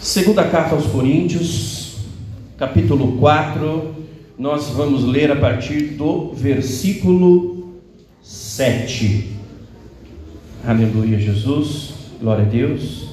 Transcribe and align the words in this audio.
Segunda 0.00 0.44
carta 0.44 0.74
aos 0.74 0.86
Coríntios, 0.86 1.96
capítulo 2.58 3.16
4, 3.18 3.94
nós 4.38 4.68
vamos 4.68 5.04
ler 5.04 5.32
a 5.32 5.36
partir 5.36 5.94
do 5.94 6.32
versículo 6.32 7.80
7. 8.22 9.32
Aleluia, 10.64 11.18
Jesus, 11.18 11.94
glória 12.20 12.44
a 12.44 12.48
Deus. 12.48 13.08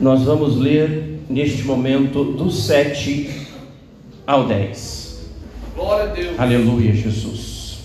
Nós 0.00 0.22
vamos 0.22 0.56
ler 0.56 1.20
neste 1.28 1.62
momento 1.62 2.24
do 2.24 2.50
7 2.50 3.46
ao 4.26 4.46
10. 4.46 5.28
Glória 5.76 6.10
a 6.10 6.14
Deus. 6.14 6.40
Aleluia, 6.40 6.92
Jesus. 6.94 7.78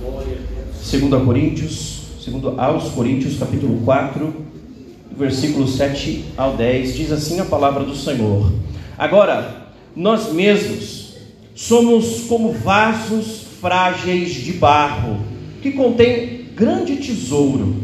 Glória 0.00 0.32
a 0.32 0.64
Deus. 0.64 0.86
Segundo 0.86 1.16
a 1.16 1.20
Coríntios, 1.20 1.95
segundo 2.26 2.60
aos 2.60 2.88
Coríntios, 2.88 3.38
capítulo 3.38 3.82
4, 3.84 4.34
versículo 5.16 5.68
7 5.68 6.24
ao 6.36 6.56
10, 6.56 6.96
diz 6.96 7.12
assim 7.12 7.38
a 7.38 7.44
palavra 7.44 7.84
do 7.84 7.94
Senhor: 7.94 8.52
Agora, 8.98 9.68
nós 9.94 10.32
mesmos 10.32 11.14
somos 11.54 12.22
como 12.22 12.50
vasos 12.50 13.42
frágeis 13.60 14.34
de 14.34 14.54
barro, 14.54 15.20
que 15.62 15.70
contém 15.70 16.46
grande 16.56 16.96
tesouro. 16.96 17.76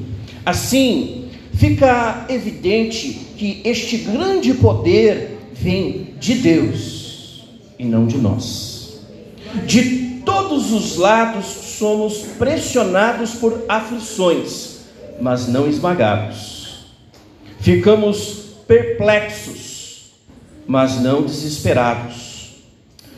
Assim, 0.45 1.27
fica 1.55 2.27
evidente 2.29 3.21
que 3.37 3.61
este 3.65 3.99
grande 3.99 4.55
poder 4.55 5.39
vem 5.55 6.15
de 6.19 6.35
Deus 6.35 7.45
e 7.79 7.85
não 7.85 8.09
de 8.09 8.19
nós. 8.19 9.01
De 9.69 10.12
todos 10.25 10.73
os 10.73 10.97
lados 10.97 11.47
somos 11.47 12.19
pressionados 12.39 13.33
por 13.33 13.65
aflições, 13.69 14.81
mas 15.21 15.49
não 15.49 15.69
esmagados. 15.69 16.87
Ficamos 17.61 18.43
perplexos, 18.67 20.13
mas 20.67 21.01
não 21.01 21.23
desesperados. 21.23 22.57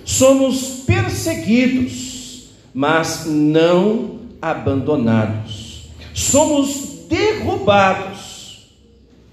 Somos 0.05 0.83
perseguidos, 0.87 2.51
mas 2.75 3.25
não 3.27 4.21
abandonados. 4.41 5.89
Somos 6.13 7.07
derrubados, 7.09 8.69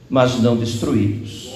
mas 0.10 0.40
não 0.40 0.56
destruídos. 0.56 1.52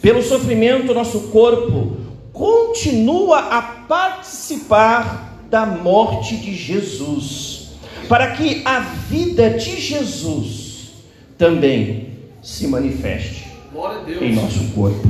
Pelo 0.00 0.22
sofrimento, 0.22 0.94
nosso 0.94 1.28
corpo 1.28 1.96
continua 2.32 3.38
a 3.38 3.62
participar 3.62 5.27
da 5.50 5.64
morte 5.64 6.36
de 6.36 6.54
Jesus, 6.54 7.70
para 8.08 8.32
que 8.32 8.62
a 8.64 8.80
vida 8.80 9.50
de 9.50 9.80
Jesus 9.80 10.92
também 11.36 12.08
se 12.42 12.66
manifeste 12.66 13.46
Glória 13.72 14.00
a 14.00 14.04
Deus. 14.04 14.22
em 14.22 14.34
nosso 14.34 14.64
corpo. 14.74 15.06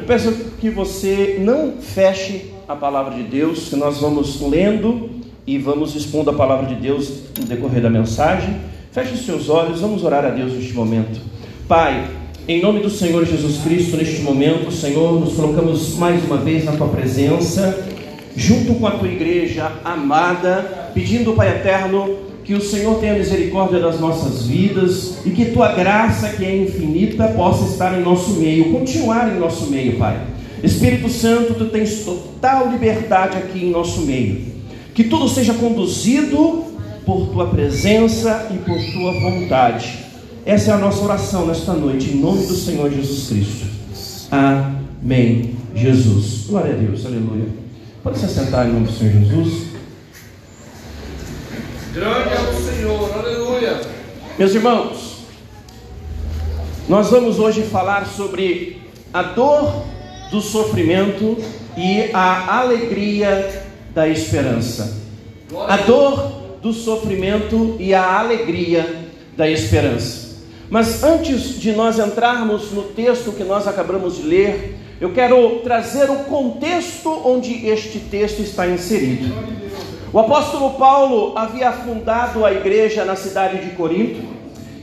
Eu 0.00 0.06
peço 0.06 0.32
que 0.60 0.70
você 0.70 1.38
não 1.40 1.74
feche 1.80 2.52
a 2.68 2.74
palavra 2.74 3.14
de 3.14 3.22
Deus, 3.22 3.68
que 3.68 3.76
nós 3.76 3.98
vamos 3.98 4.40
lendo 4.40 5.10
e 5.46 5.58
vamos 5.58 5.94
expondo 5.94 6.30
a 6.30 6.32
palavra 6.32 6.66
de 6.66 6.74
Deus 6.76 7.10
no 7.38 7.44
decorrer 7.44 7.82
da 7.82 7.90
mensagem. 7.90 8.56
Feche 8.92 9.14
os 9.14 9.24
seus 9.24 9.48
olhos, 9.48 9.80
vamos 9.80 10.04
orar 10.04 10.24
a 10.24 10.30
Deus 10.30 10.52
neste 10.52 10.72
momento. 10.72 11.20
Pai, 11.66 12.08
em 12.46 12.60
nome 12.60 12.80
do 12.80 12.90
Senhor 12.90 13.24
Jesus 13.24 13.62
Cristo, 13.62 13.96
neste 13.96 14.20
momento, 14.22 14.70
Senhor, 14.70 15.18
nos 15.18 15.34
colocamos 15.34 15.96
mais 15.96 16.22
uma 16.24 16.36
vez 16.36 16.64
na 16.64 16.72
tua 16.72 16.88
presença, 16.88 17.88
junto 18.36 18.74
com 18.74 18.86
a 18.86 18.92
tua 18.92 19.08
igreja 19.08 19.70
amada, 19.84 20.90
pedindo, 20.94 21.32
Pai 21.34 21.48
eterno, 21.48 22.16
que 22.44 22.54
o 22.54 22.60
Senhor 22.60 22.98
tenha 22.98 23.14
misericórdia 23.14 23.78
das 23.78 24.00
nossas 24.00 24.46
vidas 24.46 25.18
e 25.24 25.30
que 25.30 25.46
tua 25.46 25.72
graça, 25.72 26.30
que 26.30 26.44
é 26.44 26.56
infinita, 26.56 27.28
possa 27.28 27.70
estar 27.70 27.98
em 27.98 28.02
nosso 28.02 28.32
meio, 28.32 28.72
continuar 28.72 29.32
em 29.32 29.38
nosso 29.38 29.66
meio, 29.70 29.96
Pai. 29.98 30.20
Espírito 30.62 31.08
Santo, 31.08 31.54
tu 31.54 31.66
tens 31.66 32.04
total 32.04 32.70
liberdade 32.70 33.36
aqui 33.36 33.64
em 33.64 33.70
nosso 33.70 34.02
meio. 34.02 34.52
Que 34.94 35.04
tudo 35.04 35.28
seja 35.28 35.54
conduzido 35.54 36.64
por 37.04 37.28
tua 37.28 37.46
presença 37.46 38.48
e 38.52 38.58
por 38.58 38.78
tua 38.92 39.12
vontade. 39.20 39.98
Essa 40.44 40.72
é 40.72 40.74
a 40.74 40.78
nossa 40.78 41.02
oração 41.04 41.46
nesta 41.46 41.72
noite, 41.72 42.10
em 42.10 42.16
nome 42.16 42.46
do 42.46 42.54
Senhor 42.54 42.90
Jesus 42.90 43.28
Cristo. 43.28 43.66
Amém. 44.30 45.54
Jesus. 45.74 46.46
Glória 46.48 46.74
a 46.74 46.76
Deus, 46.76 47.06
aleluia. 47.06 47.46
Pode 48.02 48.18
se 48.18 48.24
assentar 48.24 48.66
em 48.66 48.72
nome 48.72 48.86
do 48.86 48.92
Senhor 48.92 49.12
Jesus. 49.12 49.68
Grande 51.94 52.34
é 52.34 52.50
o 52.50 52.54
Senhor. 52.60 53.12
Aleluia. 53.16 53.80
Meus 54.36 54.54
irmãos, 54.56 55.18
nós 56.88 57.10
vamos 57.10 57.38
hoje 57.38 57.62
falar 57.62 58.06
sobre 58.06 58.82
a 59.14 59.22
dor 59.22 59.84
do 60.32 60.40
sofrimento 60.40 61.36
e 61.76 62.10
a 62.12 62.58
alegria 62.58 63.62
da 63.94 64.08
esperança. 64.08 65.00
A 65.68 65.76
dor 65.76 66.58
do 66.60 66.72
sofrimento 66.72 67.76
e 67.78 67.94
a 67.94 68.18
alegria 68.18 69.10
da 69.36 69.48
esperança. 69.48 70.40
Mas 70.68 71.04
antes 71.04 71.60
de 71.60 71.70
nós 71.70 72.00
entrarmos 72.00 72.72
no 72.72 72.82
texto 72.82 73.30
que 73.30 73.44
nós 73.44 73.68
acabamos 73.68 74.16
de 74.16 74.22
ler, 74.22 74.81
eu 75.02 75.12
quero 75.12 75.58
trazer 75.64 76.08
o 76.08 76.18
contexto 76.26 77.10
onde 77.24 77.66
este 77.66 77.98
texto 77.98 78.38
está 78.40 78.68
inserido. 78.68 79.34
O 80.12 80.18
apóstolo 80.20 80.74
Paulo 80.74 81.36
havia 81.36 81.72
fundado 81.72 82.46
a 82.46 82.52
igreja 82.52 83.04
na 83.04 83.16
cidade 83.16 83.64
de 83.64 83.74
Corinto, 83.74 84.22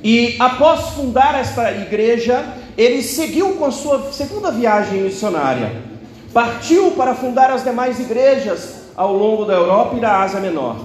e 0.03 0.35
após 0.37 0.89
fundar 0.89 1.39
esta 1.39 1.71
igreja, 1.71 2.43
ele 2.77 3.01
seguiu 3.01 3.53
com 3.53 3.63
a 3.63 3.71
sua 3.71 4.11
segunda 4.11 4.51
viagem 4.51 5.03
missionária. 5.03 5.71
Partiu 6.33 6.91
para 6.91 7.15
fundar 7.15 7.49
as 7.49 7.63
demais 7.63 7.97
igrejas 7.97 8.89
ao 8.97 9.15
longo 9.15 9.45
da 9.45 9.53
Europa 9.53 9.95
e 9.95 10.01
da 10.01 10.19
Ásia 10.19 10.41
Menor. 10.41 10.81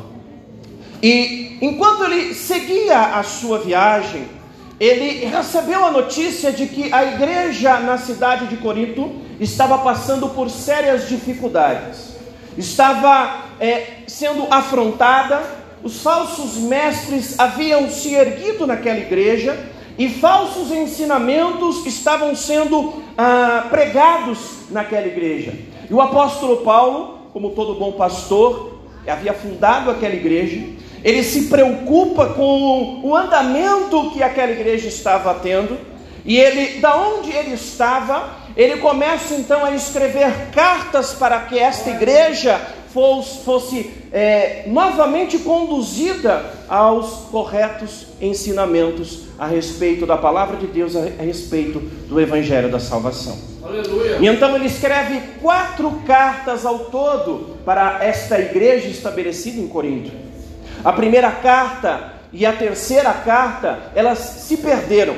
E 1.03 1.59
enquanto 1.61 2.05
ele 2.05 2.35
seguia 2.35 3.17
a 3.17 3.25
sua 3.25 3.59
viagem, 3.59 4.27
ele 4.79 5.25
recebeu 5.27 5.85
a 5.85 5.91
notícia 5.91 6.53
de 6.53 6.67
que 6.67 6.93
a 6.93 7.05
igreja 7.05 7.79
na 7.79 7.97
cidade 7.97 8.47
de 8.47 8.57
Corinto 8.57 9.13
estava 9.39 9.79
passando 9.79 10.29
por 10.31 10.51
sérias 10.51 11.09
dificuldades, 11.09 12.17
estava 12.57 13.45
é, 13.61 13.99
sendo 14.07 14.47
afrontada, 14.51 15.43
os 15.83 16.03
falsos 16.03 16.57
mestres 16.57 17.39
haviam 17.39 17.91
se 17.91 18.15
erguido 18.15 18.67
naquela 18.67 18.99
igreja 18.99 19.57
e 19.99 20.09
falsos 20.09 20.73
ensinamentos 20.73 21.87
estavam 21.87 22.35
sendo 22.35 23.03
ah, 23.17 23.67
pregados 23.71 24.71
naquela 24.71 25.07
igreja. 25.07 25.53
E 25.89 25.95
o 25.95 26.01
apóstolo 26.01 26.59
Paulo, 26.59 27.29
como 27.33 27.51
todo 27.51 27.79
bom 27.79 27.93
pastor, 27.93 28.81
havia 29.07 29.35
fundado 29.35 29.91
aquela 29.91 30.15
igreja, 30.15 30.67
ele 31.05 31.23
se 31.23 31.43
preocupa 31.43 32.27
com 32.29 33.01
o 33.05 33.15
andamento 33.15 34.11
que 34.13 34.23
aquela 34.23 34.53
igreja 34.53 34.89
estava 34.89 35.35
tendo, 35.35 35.77
e 36.25 36.39
ele, 36.39 36.81
da 36.81 36.97
onde 36.97 37.31
ele 37.31 37.53
estava, 37.53 38.31
ele 38.57 38.79
começa 38.79 39.35
então 39.35 39.63
a 39.63 39.73
escrever 39.73 40.33
cartas 40.53 41.13
para 41.13 41.41
que 41.41 41.59
esta 41.59 41.91
igreja 41.91 42.59
fosse, 42.95 43.45
fosse 43.45 43.91
é, 44.11 44.63
novamente 44.69 45.39
conduzida 45.39 46.51
aos 46.69 47.29
corretos 47.31 48.07
ensinamentos 48.21 49.25
a 49.39 49.47
respeito 49.47 50.07
da 50.07 50.17
palavra 50.17 50.57
de 50.57 50.69
Deus, 50.69 50.97
a, 50.97 51.01
a 51.01 51.23
respeito 51.23 51.81
do 51.81 52.19
Evangelho 52.19 52.71
da 52.71 52.81
salvação. 52.81 53.37
Aleluia. 53.63 54.19
E 54.21 54.27
então 54.27 54.55
ele 54.55 54.67
escreve 54.67 55.21
quatro 55.43 55.91
cartas 56.07 56.65
ao 56.65 56.87
todo 56.87 57.57
para 57.65 58.03
esta 58.03 58.39
igreja 58.39 58.89
estabelecida 58.89 59.61
em 59.61 59.67
Corinto. 59.67 60.24
A 60.85 60.93
primeira 60.93 61.31
carta 61.31 62.13
e 62.33 62.45
a 62.45 62.53
terceira 62.53 63.13
carta, 63.13 63.93
elas 63.95 64.19
se 64.19 64.57
perderam. 64.57 65.17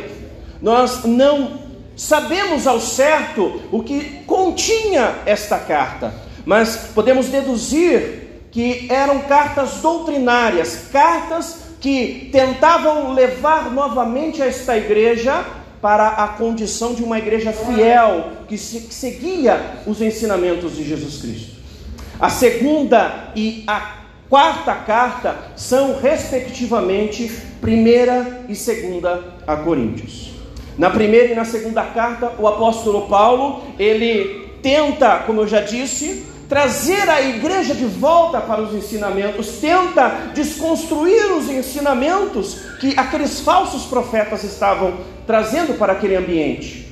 Nós 0.63 1.05
não 1.05 1.61
sabemos 1.97 2.67
ao 2.67 2.79
certo 2.79 3.63
o 3.73 3.83
que 3.83 4.23
continha 4.27 5.15
esta 5.25 5.59
carta, 5.59 6.15
mas 6.45 6.91
podemos 6.95 7.29
deduzir 7.29 8.49
que 8.53 8.87
eram 8.91 9.21
cartas 9.21 9.81
doutrinárias, 9.81 10.89
cartas 10.93 11.67
que 11.81 12.29
tentavam 12.31 13.13
levar 13.13 13.71
novamente 13.73 14.41
esta 14.43 14.77
igreja 14.77 15.45
para 15.81 16.09
a 16.09 16.29
condição 16.29 16.95
de 16.95 17.03
uma 17.03 17.19
igreja 17.19 17.53
fiel, 17.53 18.33
que, 18.49 18.57
se, 18.57 18.81
que 18.81 18.95
seguia 18.95 19.83
os 19.87 20.01
ensinamentos 20.01 20.77
de 20.77 20.85
Jesus 20.85 21.21
Cristo. 21.21 21.57
A 22.19 22.31
segunda 22.31 23.31
e 23.35 23.63
a 23.67 24.06
quarta 24.29 24.75
carta 24.75 25.37
são, 25.57 25.99
respectivamente, 26.01 27.31
primeira 27.61 28.45
e 28.49 28.55
segunda 28.55 29.23
a 29.47 29.57
Coríntios. 29.57 30.33
Na 30.79 30.91
primeira 30.91 31.33
e 31.33 31.35
na 31.35 31.45
segunda 31.45 31.83
carta, 31.83 32.33
o 32.39 32.47
apóstolo 32.47 33.09
Paulo, 33.09 33.63
ele 33.79 34.59
tenta, 34.63 35.19
como 35.27 35.41
eu 35.41 35.47
já 35.47 35.61
disse, 35.61 36.27
trazer 36.49 37.09
a 37.09 37.23
igreja 37.23 37.75
de 37.75 37.85
volta 37.85 38.41
para 38.41 38.63
os 38.63 38.75
ensinamentos, 38.75 39.59
tenta 39.59 40.31
desconstruir 40.35 41.33
os 41.33 41.49
ensinamentos 41.49 42.59
que 42.81 42.95
aqueles 42.97 43.41
falsos 43.41 43.85
profetas 43.87 44.45
estavam 44.45 44.95
trazendo 45.27 45.79
para 45.79 45.95
aquele 45.95 46.15
ambiente. 46.15 46.87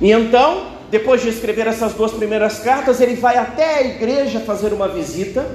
E 0.00 0.10
então, 0.10 0.66
depois 0.90 1.22
de 1.22 1.28
escrever 1.28 1.66
essas 1.66 1.94
duas 1.94 2.12
primeiras 2.12 2.58
cartas, 2.58 3.00
ele 3.00 3.14
vai 3.14 3.36
até 3.38 3.76
a 3.76 3.82
igreja 3.82 4.40
fazer 4.40 4.72
uma 4.72 4.88
visita, 4.88 5.46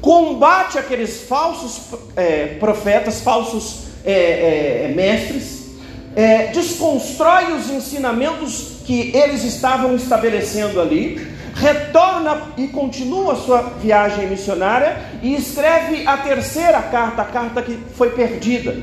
combate 0.00 0.78
aqueles 0.78 1.22
falsos 1.22 1.94
é, 2.16 2.56
profetas, 2.60 3.20
falsos 3.20 3.88
é, 4.04 4.84
é, 4.84 4.92
mestres, 4.94 5.68
é, 6.16 6.46
desconstrói 6.48 7.52
os 7.52 7.70
ensinamentos 7.70 8.78
que 8.84 9.14
eles 9.14 9.44
estavam 9.44 9.94
estabelecendo 9.94 10.80
ali 10.80 11.38
retorna 11.58 12.42
e 12.56 12.68
continua 12.68 13.32
a 13.32 13.36
sua 13.36 13.62
viagem 13.80 14.28
missionária 14.28 14.96
e 15.22 15.34
escreve 15.34 16.06
a 16.06 16.16
terceira 16.16 16.80
carta, 16.82 17.22
a 17.22 17.24
carta 17.24 17.62
que 17.62 17.76
foi 17.94 18.10
perdida. 18.10 18.76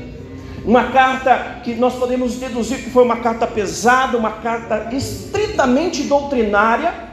Uma 0.64 0.90
carta 0.90 1.60
que 1.62 1.74
nós 1.74 1.94
podemos 1.94 2.36
deduzir 2.36 2.78
que 2.78 2.90
foi 2.90 3.04
uma 3.04 3.18
carta 3.18 3.46
pesada, 3.46 4.18
uma 4.18 4.32
carta 4.32 4.88
estritamente 4.92 6.02
doutrinária. 6.02 7.05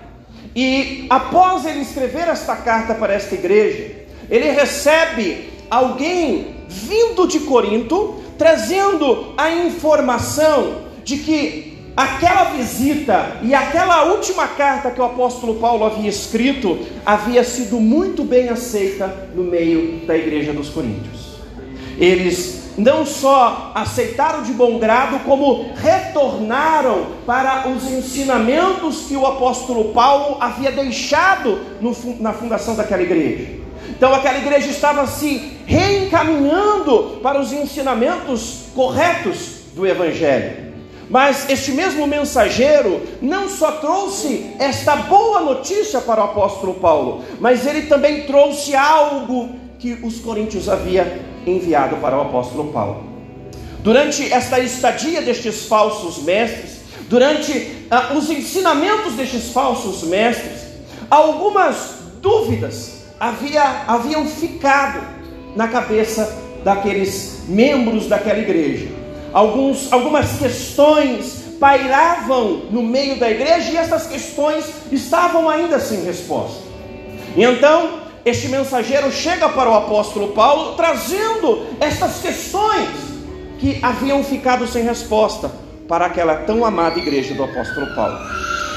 E 0.56 1.06
após 1.10 1.66
ele 1.66 1.82
escrever 1.82 2.28
esta 2.28 2.56
carta 2.56 2.94
para 2.94 3.14
esta 3.14 3.34
igreja, 3.34 3.92
ele 4.30 4.52
recebe 4.52 5.50
alguém 5.70 6.56
vindo 6.68 7.28
de 7.28 7.40
Corinto, 7.42 8.22
trazendo 8.38 9.34
a 9.38 9.52
informação 9.52 10.84
de 11.04 11.18
que 11.18 11.78
aquela 11.96 12.46
visita 12.46 13.38
e 13.44 13.54
aquela 13.54 14.06
última 14.06 14.48
carta 14.48 14.90
que 14.90 15.00
o 15.00 15.06
apóstolo 15.06 15.56
Paulo 15.56 15.86
havia 15.86 16.10
escrito 16.10 16.80
havia 17.06 17.44
sido 17.44 17.80
muito 17.80 18.24
bem 18.24 18.50
aceita 18.50 19.30
no 19.36 19.44
meio 19.44 20.06
da 20.06 20.18
igreja 20.18 20.54
dos 20.54 20.70
Coríntios. 20.70 21.34
Eles 22.00 22.63
não 22.78 23.06
só 23.06 23.72
aceitaram 23.76 24.44
de 24.44 24.52
bom 24.54 24.80
grado, 24.80 25.20
como 25.24 25.74
retornaram 25.76 27.08
para 27.26 27.68
os 27.68 27.84
ensinamentos 27.90 29.06
que 29.08 29.16
o 29.16 29.26
apóstolo 29.26 29.94
Paulo 29.94 30.38
havia 30.40 30.72
deixado 30.72 31.60
no, 31.80 31.96
na 32.20 32.34
fundação 32.34 32.76
daquela 32.76 33.04
igreja. 33.04 33.62
Então 33.90 34.14
aquela 34.14 34.38
igreja 34.38 34.70
estava 34.70 35.06
se 35.06 35.58
reencaminhando 35.66 37.20
para 37.22 37.40
os 37.40 37.54
ensinamentos 37.54 38.66
corretos 38.74 39.62
do 39.76 39.86
Evangelho. 39.86 40.74
Mas 41.10 41.50
este 41.50 41.74
mesmo 41.74 42.08
mensageiro 42.08 43.02
não 43.22 43.50
só 43.50 43.74
trouxe 43.74 44.52
esta 44.58 44.96
boa 44.96 45.42
notícia 45.42 46.02
para 46.02 46.22
o 46.22 46.24
apóstolo 46.24 46.76
Paulo, 46.76 47.24
mas 47.40 47.68
ele 47.68 47.84
também 47.84 48.24
trouxe 48.24 48.76
algo 48.76 49.50
que 49.78 49.94
os 50.02 50.20
coríntios 50.20 50.70
havia 50.70 51.33
enviado 51.46 51.98
para 51.98 52.18
o 52.18 52.22
apóstolo 52.22 52.72
Paulo. 52.72 53.04
Durante 53.80 54.32
esta 54.32 54.60
estadia 54.60 55.22
destes 55.22 55.66
falsos 55.66 56.24
mestres, 56.24 56.82
durante 57.10 57.86
ah, 57.92 58.14
os 58.16 58.30
ensinamentos 58.30 59.14
destes 59.14 59.50
falsos 59.50 60.04
mestres, 60.04 60.62
algumas 61.10 61.96
dúvidas 62.22 63.04
havia, 63.20 63.84
haviam 63.88 64.26
ficado 64.26 65.02
na 65.56 65.68
cabeça 65.68 66.42
daqueles 66.64 67.42
membros 67.48 68.08
daquela 68.08 68.40
igreja 68.40 69.04
alguns, 69.34 69.92
algumas 69.92 70.38
questões 70.38 71.44
pairavam 71.60 72.68
no 72.70 72.84
meio 72.84 73.20
da 73.20 73.30
igreja 73.30 73.72
e 73.72 73.78
essas 73.78 74.06
questões 74.06 74.66
estavam 74.92 75.50
ainda 75.50 75.80
sem 75.80 76.04
resposta. 76.04 76.62
E 77.36 77.44
então, 77.44 78.03
este 78.26 78.48
mensageiro 78.48 79.12
chega 79.12 79.50
para 79.50 79.70
o 79.70 79.76
apóstolo 79.76 80.30
Paulo 80.30 80.76
trazendo 80.76 81.66
essas 81.80 82.22
questões 82.22 82.90
que 83.60 83.80
haviam 83.82 84.24
ficado 84.24 84.66
sem 84.68 84.84
resposta 84.84 85.52
para 85.88 86.06
aquela 86.06 86.36
tão 86.36 86.66
amada 86.66 87.00
igreja 87.00 87.34
do 87.34 87.44
apóstolo 87.44 87.94
Paulo. 87.94 88.18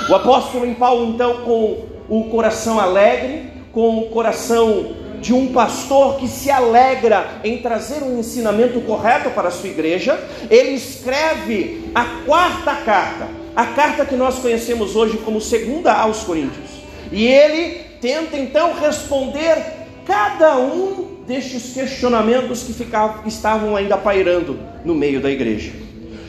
O 0.08 0.14
apóstolo 0.14 0.74
Paulo, 0.74 1.12
então, 1.12 1.42
com 1.42 1.84
o 2.08 2.24
coração 2.24 2.78
alegre, 2.78 3.50
com 3.72 3.98
o 3.98 4.10
coração 4.10 4.94
de 5.20 5.32
um 5.32 5.52
pastor 5.52 6.16
que 6.16 6.28
se 6.28 6.50
alegra 6.50 7.40
em 7.42 7.58
trazer 7.58 8.02
um 8.02 8.18
ensinamento 8.18 8.80
correto 8.82 9.30
para 9.30 9.48
a 9.48 9.50
sua 9.50 9.68
igreja, 9.68 10.18
ele 10.50 10.72
escreve 10.72 11.90
a 11.94 12.04
quarta 12.24 12.74
carta, 12.74 13.28
a 13.54 13.66
carta 13.66 14.04
que 14.04 14.14
nós 14.14 14.38
conhecemos 14.38 14.94
hoje 14.94 15.18
como 15.18 15.40
segunda 15.40 15.92
aos 15.92 16.22
Coríntios. 16.22 16.70
E 17.10 17.26
ele 17.26 17.85
tenta 18.00 18.36
então 18.36 18.74
responder 18.74 19.56
cada 20.04 20.56
um 20.56 21.16
destes 21.26 21.74
questionamentos 21.74 22.62
que 22.62 22.72
ficavam, 22.72 23.26
estavam 23.26 23.74
ainda 23.74 23.96
pairando 23.96 24.58
no 24.84 24.94
meio 24.94 25.20
da 25.20 25.30
igreja. 25.30 25.72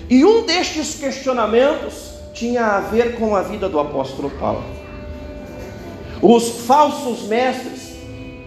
E 0.10 0.26
um 0.26 0.46
destes 0.46 0.96
questionamentos 0.96 2.12
tinha 2.34 2.66
a 2.66 2.80
ver 2.80 3.16
com 3.18 3.36
a 3.36 3.42
vida 3.42 3.70
do 3.70 3.80
apóstolo 3.80 4.30
Paulo. 4.32 4.64
Os 6.22 6.66
falsos 6.66 7.28
mestres 7.28 7.88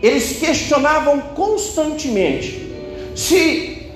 eles 0.03 0.39
questionavam 0.39 1.21
constantemente 1.35 2.71
se 3.15 3.91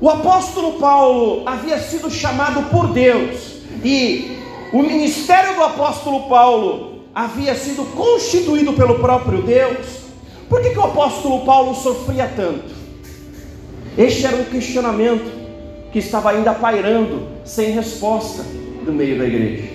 o 0.00 0.10
apóstolo 0.10 0.74
Paulo 0.78 1.42
havia 1.46 1.78
sido 1.78 2.10
chamado 2.10 2.70
por 2.70 2.92
Deus 2.92 3.56
e 3.82 4.36
o 4.72 4.82
ministério 4.82 5.54
do 5.54 5.62
apóstolo 5.62 6.28
Paulo 6.28 6.95
havia 7.16 7.54
sido 7.54 7.82
constituído 7.92 8.74
pelo 8.74 8.98
próprio 8.98 9.40
Deus, 9.40 9.86
por 10.50 10.60
que, 10.60 10.68
que 10.68 10.78
o 10.78 10.84
apóstolo 10.84 11.46
Paulo 11.46 11.74
sofria 11.74 12.30
tanto? 12.36 12.76
Este 13.96 14.26
era 14.26 14.36
um 14.36 14.44
questionamento 14.44 15.24
que 15.90 15.98
estava 15.98 16.32
ainda 16.32 16.52
pairando 16.52 17.26
sem 17.42 17.70
resposta 17.70 18.44
no 18.84 18.92
meio 18.92 19.18
da 19.18 19.24
igreja. 19.24 19.66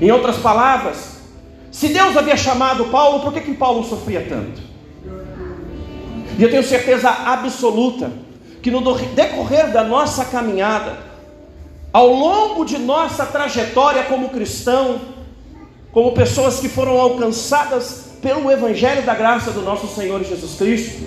Em 0.00 0.10
outras 0.10 0.38
palavras, 0.38 1.18
se 1.70 1.88
Deus 1.88 2.16
havia 2.16 2.34
chamado 2.34 2.86
Paulo, 2.86 3.20
por 3.20 3.34
que, 3.34 3.42
que 3.42 3.52
Paulo 3.52 3.84
sofria 3.84 4.24
tanto? 4.26 4.62
E 6.38 6.42
eu 6.42 6.50
tenho 6.50 6.62
certeza 6.62 7.10
absoluta 7.10 8.10
que 8.62 8.70
no 8.70 8.80
decorrer 8.80 9.70
da 9.70 9.84
nossa 9.84 10.24
caminhada, 10.24 10.96
ao 11.92 12.08
longo 12.08 12.64
de 12.64 12.78
nossa 12.78 13.26
trajetória 13.26 14.04
como 14.04 14.30
cristão, 14.30 15.17
como 15.92 16.12
pessoas 16.12 16.60
que 16.60 16.68
foram 16.68 16.98
alcançadas 16.98 18.12
pelo 18.20 18.50
Evangelho 18.50 19.02
da 19.02 19.14
graça 19.14 19.50
do 19.50 19.62
nosso 19.62 19.86
Senhor 19.94 20.22
Jesus 20.24 20.56
Cristo, 20.56 21.02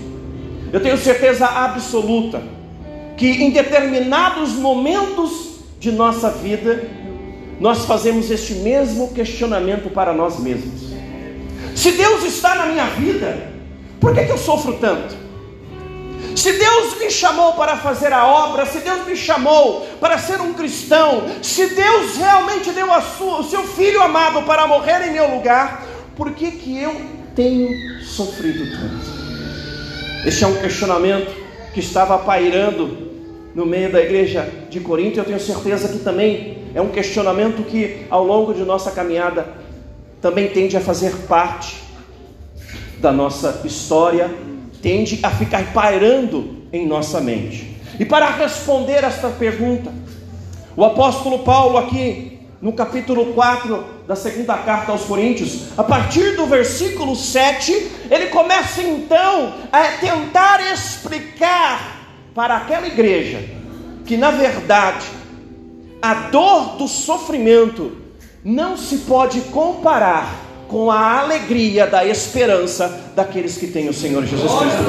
eu 0.71 0.79
tenho 0.79 0.97
certeza 0.97 1.45
absoluta 1.45 2.41
que 3.17 3.27
em 3.27 3.51
determinados 3.51 4.53
momentos 4.53 5.51
de 5.81 5.91
nossa 5.91 6.29
vida, 6.29 6.87
nós 7.59 7.85
fazemos 7.85 8.29
este 8.29 8.53
mesmo 8.53 9.11
questionamento 9.13 9.89
para 9.89 10.13
nós 10.13 10.39
mesmos. 10.39 10.91
Se 11.75 11.91
Deus 11.93 12.23
está 12.23 12.53
na 12.53 12.67
minha 12.67 12.85
vida, 12.85 13.51
por 13.99 14.13
que, 14.13 14.25
que 14.25 14.31
eu 14.31 14.37
sofro 14.37 14.73
tanto? 14.73 15.15
Se 16.35 16.53
Deus 16.53 16.97
me 16.97 17.09
chamou 17.09 17.53
para 17.53 17.77
fazer 17.77 18.13
a 18.13 18.25
obra, 18.25 18.65
se 18.65 18.79
Deus 18.79 19.05
me 19.05 19.15
chamou 19.15 19.85
para 19.99 20.17
ser 20.17 20.39
um 20.41 20.53
cristão, 20.53 21.23
se 21.41 21.67
Deus 21.67 22.17
realmente 22.17 22.71
deu 22.71 22.87
sua, 23.17 23.39
o 23.39 23.43
seu 23.43 23.63
filho 23.63 24.01
amado 24.01 24.43
para 24.43 24.67
morrer 24.67 25.07
em 25.07 25.13
meu 25.13 25.35
lugar, 25.35 25.85
por 26.15 26.31
que, 26.31 26.51
que 26.51 26.81
eu 26.81 26.95
tenho 27.35 28.01
sofrido 28.03 28.69
tanto? 28.71 30.27
Este 30.27 30.43
é 30.43 30.47
um 30.47 30.55
questionamento 30.55 31.31
que 31.73 31.79
estava 31.79 32.17
pairando 32.17 33.11
no 33.55 33.65
meio 33.65 33.91
da 33.91 34.01
igreja 34.01 34.49
de 34.69 34.79
Corinto, 34.79 35.19
eu 35.19 35.25
tenho 35.25 35.39
certeza 35.39 35.89
que 35.89 35.99
também 35.99 36.69
é 36.73 36.81
um 36.81 36.89
questionamento 36.89 37.63
que 37.63 38.05
ao 38.09 38.23
longo 38.23 38.53
de 38.53 38.63
nossa 38.63 38.91
caminhada 38.91 39.47
também 40.21 40.47
tende 40.49 40.77
a 40.77 40.81
fazer 40.81 41.11
parte 41.27 41.81
da 42.99 43.11
nossa 43.11 43.61
história, 43.65 44.29
tende 44.81 45.19
a 45.23 45.29
ficar 45.29 45.73
pairando 45.73 46.63
em 46.73 46.87
nossa 46.87 47.21
mente. 47.21 47.77
E 47.99 48.05
para 48.05 48.29
responder 48.31 49.03
esta 49.03 49.29
pergunta, 49.29 49.91
o 50.75 50.83
apóstolo 50.83 51.39
Paulo, 51.39 51.77
aqui 51.77 52.39
no 52.61 52.73
capítulo 52.73 53.33
4 53.33 53.83
da 54.07 54.15
segunda 54.15 54.57
carta 54.57 54.91
aos 54.91 55.03
Coríntios, 55.03 55.77
a 55.77 55.83
partir 55.83 56.35
do 56.35 56.45
versículo 56.45 57.15
7, 57.15 57.91
ele 58.09 58.27
começa 58.27 58.81
então 58.81 59.53
a 59.71 59.83
tentar 59.99 60.59
explicar 60.71 62.01
para 62.33 62.57
aquela 62.57 62.87
igreja 62.87 63.43
que, 64.05 64.15
na 64.15 64.31
verdade, 64.31 65.05
a 66.01 66.13
dor 66.13 66.77
do 66.77 66.87
sofrimento 66.87 67.97
não 68.43 68.75
se 68.75 68.99
pode 68.99 69.41
comparar 69.41 70.50
com 70.71 70.89
a 70.89 71.19
alegria 71.19 71.85
da 71.85 72.05
esperança 72.05 73.11
daqueles 73.13 73.57
que 73.57 73.67
têm 73.67 73.89
o 73.89 73.93
Senhor 73.93 74.25
Jesus 74.25 74.49
Cristo. 74.49 74.83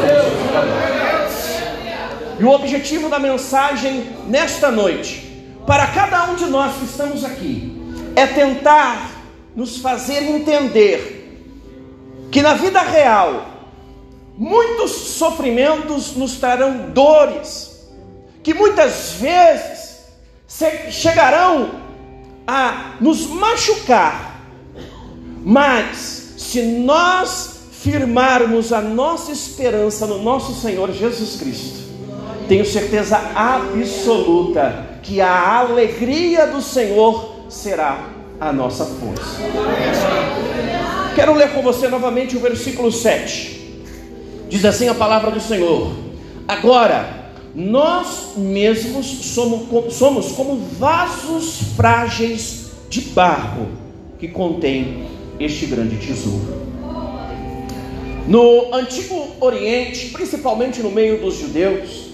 E 2.39 2.45
o 2.45 2.51
objetivo 2.51 3.09
da 3.09 3.19
mensagem 3.19 4.05
nesta 4.29 4.71
noite, 4.71 5.45
para 5.67 5.89
cada 5.89 6.31
um 6.31 6.37
de 6.37 6.47
nós 6.47 6.77
que 6.77 6.85
estamos 6.85 7.25
aqui, 7.25 7.77
é 8.15 8.27
tentar 8.27 9.11
nos 9.57 9.79
fazer 9.79 10.23
entender 10.23 11.43
que 12.31 12.41
na 12.41 12.55
vida 12.55 12.81
real 12.81 13.47
muitos 14.39 14.93
sofrimentos 14.93 16.15
nos 16.15 16.37
trarão 16.37 16.91
dores, 16.91 17.89
que 18.43 18.55
muitas 18.55 19.15
vezes 19.15 19.99
chegarão 20.91 21.73
a 22.47 22.95
nos 23.01 23.27
machucar, 23.27 24.32
mas 25.43 26.35
se 26.37 26.63
nós 26.63 27.61
firmarmos 27.73 28.73
a 28.73 28.81
nossa 28.81 29.33
esperança 29.33 30.07
no 30.07 30.23
nosso 30.23 30.55
Senhor 30.55 30.93
Jesus 30.93 31.41
Cristo, 31.41 31.81
tenho 32.49 32.65
certeza 32.65 33.17
absoluta 33.35 34.99
que 35.03 35.21
a 35.21 35.59
alegria 35.59 36.47
do 36.47 36.61
Senhor 36.61 37.47
será 37.49 38.09
a 38.41 38.53
nossa 38.53 38.85
força. 38.85 39.39
Quero 41.15 41.35
ler 41.35 41.53
com 41.53 41.63
você 41.63 41.89
novamente 41.89 42.37
o 42.37 42.41
versículo 42.41 42.91
7. 42.91 43.85
Diz 44.49 44.65
assim 44.65 44.89
a 44.89 44.95
palavra 44.95 45.31
do 45.31 45.41
Senhor: 45.41 45.93
Agora, 46.47 47.33
nós 47.55 48.35
mesmos 48.37 49.07
somos, 49.07 50.33
como 50.33 50.57
vasos 50.79 51.61
frágeis 51.77 52.71
de 52.89 53.01
barro 53.01 53.69
que 54.19 54.29
contém 54.29 55.07
este 55.45 55.67
grande 55.67 55.97
tesouro. 55.97 56.63
No 58.27 58.75
antigo 58.75 59.37
Oriente, 59.41 60.11
principalmente 60.11 60.81
no 60.81 60.91
meio 60.91 61.21
dos 61.21 61.35
judeus, 61.37 62.09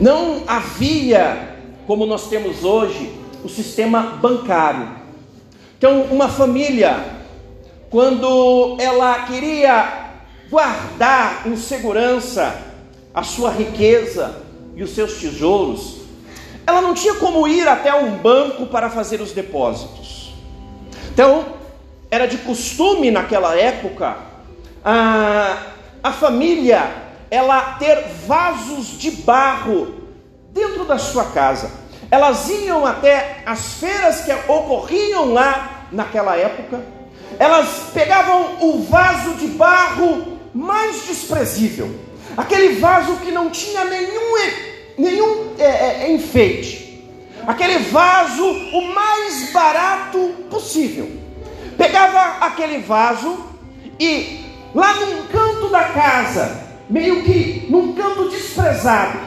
não 0.00 0.42
havia, 0.46 1.56
como 1.86 2.06
nós 2.06 2.28
temos 2.28 2.64
hoje, 2.64 3.10
o 3.42 3.48
sistema 3.48 4.18
bancário. 4.20 4.88
Então, 5.76 6.02
uma 6.04 6.28
família, 6.28 7.04
quando 7.90 8.76
ela 8.80 9.24
queria 9.24 10.12
guardar 10.50 11.46
em 11.46 11.56
segurança 11.56 12.54
a 13.12 13.22
sua 13.22 13.50
riqueza 13.50 14.42
e 14.76 14.82
os 14.82 14.90
seus 14.90 15.14
tesouros, 15.14 15.98
ela 16.66 16.80
não 16.80 16.94
tinha 16.94 17.14
como 17.14 17.46
ir 17.46 17.68
até 17.68 17.94
um 17.94 18.16
banco 18.16 18.66
para 18.66 18.88
fazer 18.88 19.20
os 19.20 19.32
depósitos. 19.32 20.32
Então, 21.12 21.44
era 22.14 22.28
de 22.28 22.38
costume 22.38 23.10
naquela 23.10 23.56
época 23.58 24.16
a, 24.84 25.56
a 26.00 26.12
família 26.12 26.88
ela 27.28 27.74
ter 27.78 28.04
vasos 28.24 28.96
de 28.98 29.10
barro 29.10 29.94
dentro 30.52 30.84
da 30.84 30.96
sua 30.96 31.24
casa. 31.24 31.72
Elas 32.08 32.48
iam 32.48 32.86
até 32.86 33.42
as 33.44 33.74
feiras 33.74 34.20
que 34.20 34.32
ocorriam 34.32 35.32
lá 35.32 35.88
naquela 35.90 36.36
época. 36.36 36.80
Elas 37.36 37.90
pegavam 37.92 38.58
o 38.60 38.84
vaso 38.84 39.34
de 39.34 39.48
barro 39.48 40.38
mais 40.54 41.06
desprezível, 41.08 41.92
aquele 42.36 42.76
vaso 42.78 43.16
que 43.16 43.32
não 43.32 43.50
tinha 43.50 43.84
nenhum, 43.86 44.36
nenhum 44.96 45.54
é, 45.58 45.64
é, 46.04 46.12
enfeite, 46.12 47.10
aquele 47.44 47.78
vaso 47.78 48.44
o 48.44 48.94
mais 48.94 49.50
barato 49.50 50.18
possível. 50.48 51.23
Pegava 51.76 52.44
aquele 52.46 52.78
vaso 52.78 53.38
e 53.98 54.44
lá 54.74 54.94
num 54.94 55.26
canto 55.26 55.68
da 55.68 55.84
casa 55.84 56.64
meio 56.88 57.22
que 57.22 57.66
num 57.70 57.92
canto 57.94 58.28
desprezado. 58.28 59.18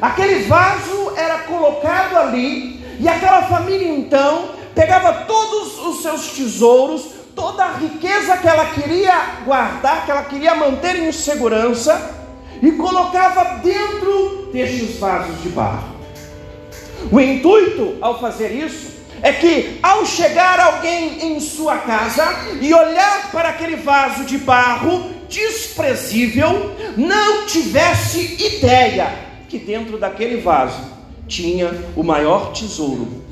Aquele 0.00 0.44
vaso 0.44 1.12
era 1.16 1.38
colocado 1.40 2.16
ali, 2.16 2.84
e 3.00 3.08
aquela 3.08 3.42
família 3.42 3.88
então 3.88 4.50
pegava 4.74 5.24
todos 5.24 5.78
os 5.86 6.02
seus 6.02 6.28
tesouros, 6.32 7.06
toda 7.34 7.64
a 7.64 7.72
riqueza 7.72 8.36
que 8.36 8.46
ela 8.46 8.66
queria 8.66 9.14
guardar, 9.44 10.04
que 10.04 10.10
ela 10.10 10.24
queria 10.24 10.54
manter 10.54 10.96
em 10.96 11.12
segurança, 11.12 12.10
e 12.62 12.72
colocava 12.72 13.58
dentro 13.58 14.50
destes 14.52 14.98
vasos 14.98 15.42
de 15.42 15.48
barro. 15.50 15.94
O 17.10 17.20
intuito 17.20 17.96
ao 18.00 18.18
fazer 18.20 18.50
isso 18.52 18.93
é 19.24 19.32
que 19.32 19.78
ao 19.82 20.04
chegar 20.04 20.60
alguém 20.60 21.34
em 21.34 21.40
sua 21.40 21.78
casa 21.78 22.22
e 22.60 22.74
olhar 22.74 23.30
para 23.32 23.48
aquele 23.48 23.74
vaso 23.74 24.24
de 24.24 24.36
barro, 24.36 25.10
desprezível 25.30 26.70
não 26.94 27.46
tivesse 27.46 28.36
ideia 28.38 29.10
que 29.48 29.58
dentro 29.58 29.96
daquele 29.96 30.42
vaso 30.42 30.78
tinha 31.26 31.72
o 31.96 32.02
maior 32.02 32.52
tesouro 32.52 33.24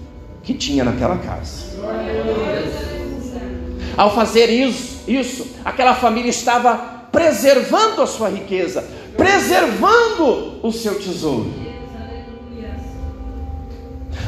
que 0.43 0.55
tinha 0.55 0.83
naquela 0.83 1.19
casa. 1.19 1.67
Ao 3.95 4.15
fazer 4.15 4.49
isso, 4.49 5.03
isso, 5.07 5.47
aquela 5.63 5.95
família 5.95 6.31
estava 6.31 6.75
preservando 7.13 8.01
a 8.01 8.07
sua 8.07 8.31
riqueza, 8.31 8.83
preservando 9.15 10.59
o 10.63 10.73
seu 10.73 10.99
tesouro. 10.99 11.53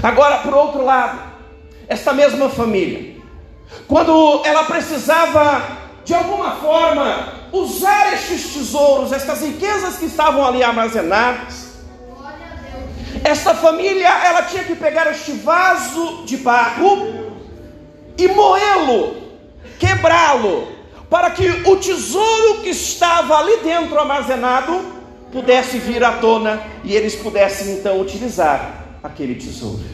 Agora, 0.02 0.38
por 0.40 0.52
outro 0.52 0.84
lado, 0.84 1.33
esta 1.88 2.12
mesma 2.12 2.48
família, 2.48 3.16
quando 3.86 4.42
ela 4.44 4.64
precisava 4.64 5.84
de 6.04 6.14
alguma 6.14 6.56
forma 6.56 7.44
usar 7.52 8.12
estes 8.12 8.52
tesouros, 8.52 9.12
estas 9.12 9.40
riquezas 9.40 9.96
que 9.96 10.06
estavam 10.06 10.44
ali 10.44 10.62
armazenadas. 10.62 11.74
Esta 13.22 13.54
família, 13.54 14.08
ela 14.08 14.42
tinha 14.42 14.64
que 14.64 14.74
pegar 14.74 15.10
este 15.10 15.32
vaso 15.32 16.24
de 16.26 16.36
barro 16.36 17.32
e 18.18 18.28
moê-lo, 18.28 19.16
quebrá-lo, 19.78 20.68
para 21.08 21.30
que 21.30 21.48
o 21.48 21.76
tesouro 21.76 22.60
que 22.62 22.70
estava 22.70 23.38
ali 23.38 23.58
dentro 23.58 23.98
armazenado 23.98 24.78
pudesse 25.32 25.78
vir 25.78 26.04
à 26.04 26.12
tona 26.12 26.62
e 26.82 26.94
eles 26.94 27.14
pudessem 27.14 27.74
então 27.74 28.00
utilizar 28.00 28.98
aquele 29.02 29.36
tesouro. 29.36 29.93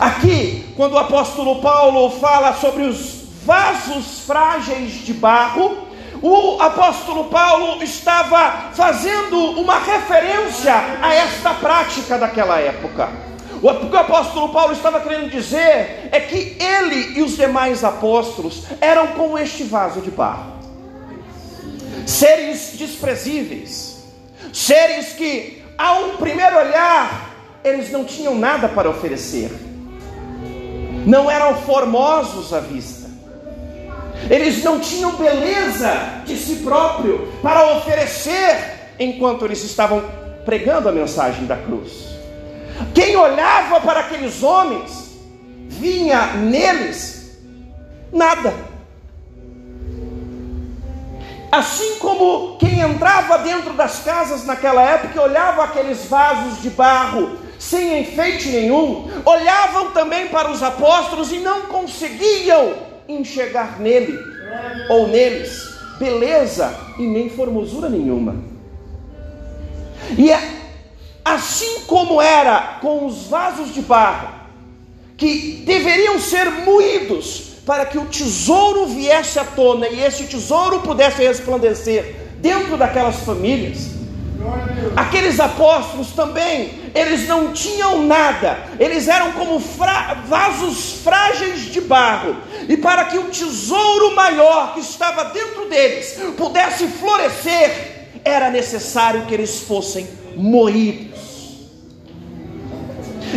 Aqui, 0.00 0.72
quando 0.76 0.92
o 0.92 0.98
apóstolo 0.98 1.60
Paulo 1.60 2.10
fala 2.10 2.54
sobre 2.54 2.82
os 2.82 3.18
vasos 3.44 4.20
frágeis 4.20 4.92
de 5.04 5.14
barro, 5.14 5.88
o 6.22 6.60
apóstolo 6.60 7.24
Paulo 7.26 7.82
estava 7.82 8.70
fazendo 8.74 9.36
uma 9.60 9.78
referência 9.78 10.74
a 11.00 11.14
esta 11.14 11.54
prática 11.54 12.18
daquela 12.18 12.58
época. 12.58 13.08
O 13.62 13.74
que 13.74 13.94
o 13.94 13.98
apóstolo 13.98 14.50
Paulo 14.50 14.72
estava 14.72 15.00
querendo 15.00 15.30
dizer 15.30 16.08
é 16.12 16.20
que 16.20 16.56
ele 16.60 17.18
e 17.18 17.22
os 17.22 17.36
demais 17.36 17.82
apóstolos 17.82 18.64
eram 18.80 19.08
como 19.08 19.38
este 19.38 19.64
vaso 19.64 20.00
de 20.00 20.10
barro, 20.10 20.52
seres 22.06 22.74
desprezíveis, 22.74 24.04
seres 24.52 25.12
que, 25.14 25.64
ao 25.76 26.10
primeiro 26.10 26.56
olhar, 26.56 27.30
eles 27.64 27.90
não 27.90 28.04
tinham 28.04 28.36
nada 28.36 28.68
para 28.68 28.88
oferecer, 28.88 29.50
não 31.08 31.30
eram 31.30 31.56
formosos 31.62 32.52
à 32.52 32.60
vista 32.60 33.08
eles 34.30 34.62
não 34.62 34.80
tinham 34.80 35.12
beleza 35.12 36.22
de 36.26 36.36
si 36.36 36.56
próprio 36.56 37.32
para 37.40 37.76
oferecer 37.76 38.94
enquanto 38.98 39.44
eles 39.44 39.62
estavam 39.62 40.02
pregando 40.44 40.88
a 40.88 40.92
mensagem 40.92 41.46
da 41.46 41.56
cruz. 41.56 42.08
Quem 42.94 43.16
olhava 43.16 43.80
para 43.80 44.00
aqueles 44.00 44.42
homens, 44.42 45.16
vinha 45.68 46.34
neles 46.34 47.38
nada. 48.12 48.52
Assim 51.50 51.98
como 51.98 52.58
quem 52.58 52.80
entrava 52.80 53.38
dentro 53.38 53.72
das 53.72 54.00
casas 54.00 54.44
naquela 54.44 54.82
época 54.82 55.22
olhava 55.22 55.64
aqueles 55.64 56.04
vasos 56.06 56.60
de 56.60 56.68
barro 56.70 57.38
sem 57.58 58.00
enfeite 58.00 58.48
nenhum, 58.48 59.10
olhavam 59.24 59.90
também 59.90 60.28
para 60.28 60.50
os 60.50 60.62
apóstolos 60.62 61.32
e 61.32 61.38
não 61.38 61.62
conseguiam 61.62 62.74
enxergar 63.08 63.80
nele 63.80 64.18
ou 64.88 65.08
neles 65.08 65.68
beleza 65.98 66.74
e 66.98 67.02
nem 67.02 67.28
formosura 67.28 67.88
nenhuma. 67.88 68.36
E 70.16 70.30
é 70.30 70.58
assim 71.24 71.80
como 71.80 72.22
era 72.22 72.78
com 72.80 73.04
os 73.04 73.26
vasos 73.26 73.74
de 73.74 73.82
barro, 73.82 74.28
que 75.16 75.62
deveriam 75.66 76.18
ser 76.18 76.50
moídos 76.50 77.48
para 77.66 77.84
que 77.84 77.98
o 77.98 78.06
tesouro 78.06 78.86
viesse 78.86 79.38
à 79.38 79.44
tona 79.44 79.88
e 79.88 80.00
esse 80.00 80.24
tesouro 80.24 80.80
pudesse 80.80 81.22
resplandecer 81.22 82.16
dentro 82.38 82.78
daquelas 82.78 83.16
famílias. 83.16 83.90
Aqueles 84.96 85.40
apóstolos 85.40 86.12
também, 86.12 86.90
eles 86.94 87.26
não 87.26 87.52
tinham 87.52 88.02
nada, 88.06 88.58
eles 88.78 89.08
eram 89.08 89.32
como 89.32 89.58
fra 89.58 90.14
vasos 90.28 91.00
frágeis 91.02 91.72
de 91.72 91.80
barro, 91.80 92.36
e 92.68 92.76
para 92.76 93.04
que 93.06 93.18
o 93.18 93.24
tesouro 93.24 94.14
maior 94.14 94.74
que 94.74 94.80
estava 94.80 95.24
dentro 95.24 95.68
deles 95.68 96.18
pudesse 96.36 96.86
florescer, 96.86 98.10
era 98.24 98.50
necessário 98.50 99.26
que 99.26 99.34
eles 99.34 99.60
fossem 99.60 100.08
moídos. 100.36 101.18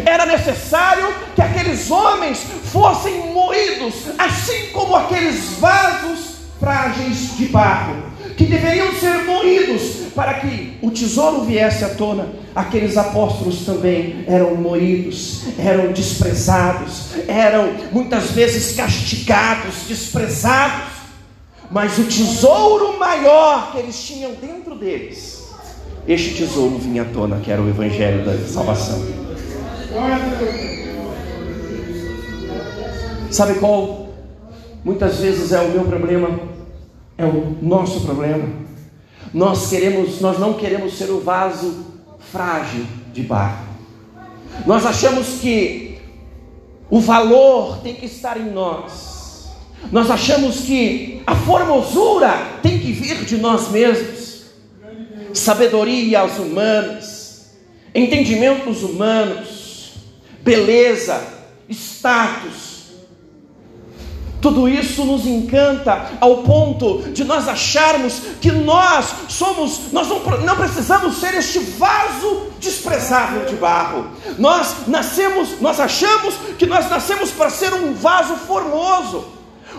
Era 0.05 0.25
necessário 0.25 1.13
que 1.35 1.41
aqueles 1.41 1.91
homens 1.91 2.45
fossem 2.71 3.31
moídos, 3.33 3.93
assim 4.17 4.67
como 4.71 4.95
aqueles 4.95 5.53
vasos 5.59 6.35
frágeis 6.59 7.35
de 7.37 7.47
barro, 7.47 8.10
que 8.41 8.47
deveriam 8.47 8.91
ser 8.93 9.23
moídos 9.23 10.11
para 10.15 10.33
que 10.35 10.73
o 10.81 10.89
tesouro 10.89 11.41
viesse 11.41 11.85
à 11.85 11.89
tona. 11.89 12.27
Aqueles 12.55 12.97
apóstolos 12.97 13.63
também 13.65 14.25
eram 14.27 14.55
moídos, 14.55 15.43
eram 15.59 15.91
desprezados, 15.91 17.11
eram 17.27 17.71
muitas 17.91 18.31
vezes 18.31 18.75
castigados, 18.75 19.85
desprezados, 19.87 20.89
mas 21.69 21.97
o 21.99 22.03
tesouro 22.05 22.97
maior 22.97 23.71
que 23.71 23.77
eles 23.77 24.03
tinham 24.03 24.31
dentro 24.33 24.75
deles, 24.75 25.43
este 26.07 26.33
tesouro 26.35 26.79
vinha 26.79 27.03
à 27.03 27.05
tona, 27.05 27.39
que 27.39 27.51
era 27.51 27.61
o 27.61 27.69
Evangelho 27.69 28.25
da 28.25 28.35
salvação. 28.47 28.99
Sabe 33.29 33.59
qual 33.59 34.09
muitas 34.83 35.17
vezes 35.17 35.51
é 35.51 35.61
o 35.61 35.69
meu 35.69 35.83
problema? 35.83 36.60
É 37.21 37.25
o 37.25 37.55
nosso 37.61 38.01
problema. 38.01 38.49
Nós 39.31 39.69
queremos, 39.69 40.19
nós 40.19 40.39
não 40.39 40.55
queremos 40.55 40.97
ser 40.97 41.11
o 41.11 41.19
vaso 41.19 41.85
frágil 42.31 42.83
de 43.13 43.21
barro. 43.21 43.63
Nós 44.65 44.83
achamos 44.87 45.39
que 45.39 45.99
o 46.89 46.99
valor 46.99 47.77
tem 47.83 47.93
que 47.93 48.07
estar 48.07 48.37
em 48.37 48.51
nós. 48.51 49.51
Nós 49.91 50.09
achamos 50.09 50.61
que 50.61 51.21
a 51.27 51.35
formosura 51.35 52.59
tem 52.63 52.79
que 52.79 52.91
vir 52.91 53.23
de 53.23 53.37
nós 53.37 53.69
mesmos. 53.69 54.45
Sabedoria 55.31 56.21
aos 56.21 56.39
humanos, 56.39 57.51
entendimentos 57.93 58.81
humanos, 58.81 59.91
beleza, 60.43 61.23
status, 61.69 62.70
tudo 64.41 64.67
isso 64.67 65.05
nos 65.05 65.25
encanta 65.25 66.09
ao 66.19 66.37
ponto 66.37 67.03
de 67.11 67.23
nós 67.23 67.47
acharmos 67.47 68.19
que 68.41 68.51
nós 68.51 69.13
somos, 69.29 69.91
nós 69.93 70.07
não, 70.07 70.19
não 70.39 70.55
precisamos 70.55 71.17
ser 71.17 71.35
este 71.35 71.59
vaso 71.59 72.47
desprezável 72.59 73.45
de 73.45 73.55
barro. 73.55 74.07
Nós 74.39 74.87
nascemos, 74.87 75.61
nós 75.61 75.79
achamos 75.79 76.35
que 76.57 76.65
nós 76.65 76.89
nascemos 76.89 77.29
para 77.29 77.51
ser 77.51 77.71
um 77.73 77.93
vaso 77.93 78.35
formoso, 78.35 79.25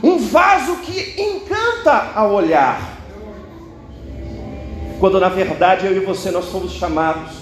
um 0.02 0.18
vaso 0.18 0.76
que 0.76 1.20
encanta 1.20 2.12
ao 2.14 2.32
olhar. 2.32 2.98
Quando 5.00 5.18
na 5.18 5.28
verdade 5.28 5.86
eu 5.86 5.96
e 5.96 6.00
você 6.00 6.30
nós 6.30 6.48
fomos 6.48 6.72
chamados 6.74 7.32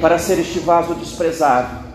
para 0.00 0.18
ser 0.18 0.40
este 0.40 0.58
vaso 0.58 0.94
desprezável 0.94 1.85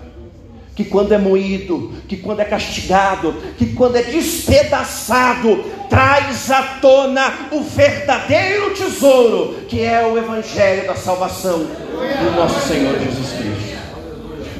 que 0.84 0.90
quando 0.90 1.12
é 1.12 1.18
moído, 1.18 1.92
que 2.08 2.18
quando 2.18 2.40
é 2.40 2.46
castigado, 2.46 3.36
que 3.58 3.68
quando 3.68 3.98
é 3.98 4.02
despedaçado, 4.02 5.64
traz 5.90 6.50
à 6.50 6.80
tona 6.82 7.50
o 7.52 7.62
verdadeiro 7.62 8.74
tesouro, 8.74 9.66
que 9.68 9.82
é 9.82 10.06
o 10.06 10.18
Evangelho 10.18 10.88
da 10.88 10.96
salvação 10.96 11.60
do 11.60 12.36
nosso 12.36 12.68
Senhor 12.68 12.98
Jesus 13.00 13.32
Cristo. 13.34 13.78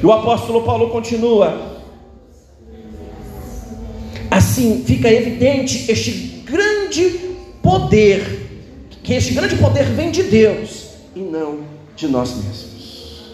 E 0.00 0.06
o 0.06 0.12
apóstolo 0.12 0.62
Paulo 0.62 0.90
continua. 0.90 1.72
Assim 4.30 4.84
fica 4.86 5.12
evidente 5.12 5.90
este 5.90 6.44
grande 6.44 7.20
poder, 7.60 8.48
que 9.02 9.14
este 9.14 9.34
grande 9.34 9.56
poder 9.56 9.84
vem 9.86 10.10
de 10.10 10.22
Deus 10.22 10.86
e 11.16 11.20
não 11.20 11.60
de 11.96 12.06
nós 12.06 12.34
mesmos. 12.36 13.32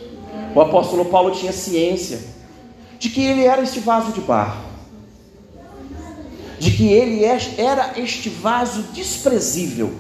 O 0.55 0.61
apóstolo 0.61 1.05
Paulo 1.05 1.31
tinha 1.31 1.53
ciência 1.53 2.38
de 2.99 3.09
que 3.09 3.25
ele 3.25 3.45
era 3.45 3.63
este 3.63 3.81
vaso 3.81 4.13
de 4.13 4.21
barro, 4.21 4.65
de 6.59 6.71
que 6.73 6.93
ele 6.93 7.25
é, 7.25 7.39
era 7.57 7.93
este 7.97 8.29
vaso 8.29 8.83
desprezível, 8.93 9.93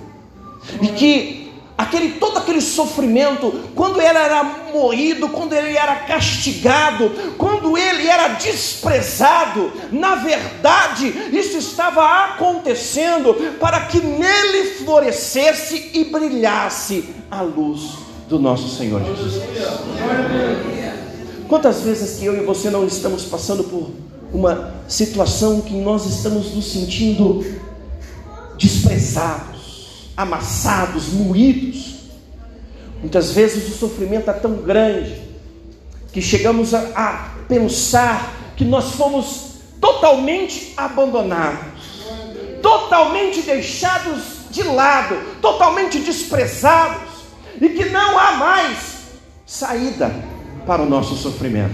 e 0.82 0.88
que 0.88 1.52
aquele 1.78 2.14
todo 2.14 2.38
aquele 2.38 2.60
sofrimento, 2.60 3.52
quando 3.76 4.00
ele 4.00 4.18
era 4.18 4.42
moído, 4.74 5.28
quando 5.28 5.52
ele 5.52 5.76
era 5.76 5.94
castigado, 5.94 7.10
quando 7.38 7.78
ele 7.78 8.08
era 8.08 8.28
desprezado, 8.30 9.72
na 9.92 10.16
verdade, 10.16 11.06
isso 11.32 11.56
estava 11.56 12.24
acontecendo 12.24 13.32
para 13.60 13.82
que 13.82 14.00
nele 14.00 14.74
florescesse 14.84 15.92
e 15.94 16.04
brilhasse 16.04 17.14
a 17.30 17.42
luz 17.42 18.08
do 18.28 18.40
nosso 18.40 18.76
Senhor 18.76 19.02
Jesus. 19.04 19.40
Quantas 21.48 21.80
vezes 21.80 22.18
que 22.18 22.26
eu 22.26 22.36
e 22.36 22.44
você 22.44 22.68
não 22.68 22.86
estamos 22.86 23.24
passando 23.24 23.64
por 23.64 23.90
uma 24.32 24.74
situação 24.86 25.62
que 25.62 25.72
nós 25.72 26.04
estamos 26.04 26.54
nos 26.54 26.70
sentindo 26.70 27.42
desprezados, 28.58 30.10
amassados, 30.14 31.08
moídos. 31.08 31.94
Muitas 33.00 33.32
vezes 33.32 33.66
o 33.68 33.78
sofrimento 33.78 34.28
é 34.28 34.34
tão 34.34 34.56
grande 34.56 35.22
que 36.12 36.20
chegamos 36.20 36.74
a, 36.74 36.80
a 36.94 37.30
pensar 37.48 38.34
que 38.54 38.64
nós 38.64 38.90
fomos 38.90 39.52
totalmente 39.80 40.74
abandonados, 40.76 42.02
totalmente 42.60 43.40
deixados 43.40 44.50
de 44.50 44.64
lado, 44.64 45.16
totalmente 45.40 45.98
desprezados 46.00 47.08
e 47.58 47.70
que 47.70 47.86
não 47.86 48.18
há 48.18 48.32
mais 48.32 48.78
saída 49.46 50.27
para 50.68 50.82
o 50.82 50.86
nosso 50.86 51.16
sofrimento. 51.16 51.72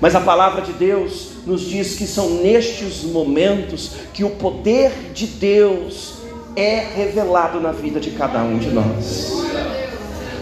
Mas 0.00 0.14
a 0.14 0.20
palavra 0.22 0.62
de 0.62 0.72
Deus 0.72 1.32
nos 1.46 1.60
diz 1.60 1.96
que 1.96 2.06
são 2.06 2.30
nestes 2.42 3.02
momentos 3.02 3.92
que 4.14 4.24
o 4.24 4.30
poder 4.30 4.90
de 5.12 5.26
Deus 5.26 6.14
é 6.56 6.82
revelado 6.96 7.60
na 7.60 7.72
vida 7.72 8.00
de 8.00 8.12
cada 8.12 8.42
um 8.42 8.56
de 8.56 8.70
nós. 8.70 9.38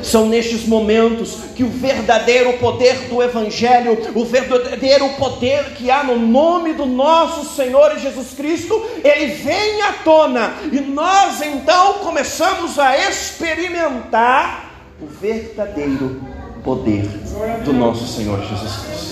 São 0.05 0.29
nestes 0.29 0.65
momentos 0.69 1.39
que 1.57 1.65
o 1.65 1.69
verdadeiro 1.69 2.53
poder 2.59 3.09
do 3.09 3.21
Evangelho, 3.21 3.99
o 4.15 4.25
verdadeiro 4.25 5.09
poder 5.19 5.73
que 5.75 5.91
há 5.91 6.05
no 6.05 6.17
nome 6.17 6.75
do 6.75 6.87
nosso 6.87 7.57
Senhor 7.57 7.99
Jesus 7.99 8.35
Cristo, 8.35 8.81
ele 9.03 9.27
vem 9.33 9.83
à 9.83 9.95
tona 10.05 10.55
e 10.71 10.81
nós 10.81 11.43
então 11.43 11.95
começamos 11.95 12.79
a 12.79 12.97
experimentar 12.97 14.71
o 15.03 15.07
verdadeiro 15.07 16.38
poder 16.69 17.09
do 17.65 17.73
nosso 17.73 18.07
Senhor 18.07 18.39
Jesus 18.45 18.77
Cristo. 18.77 19.09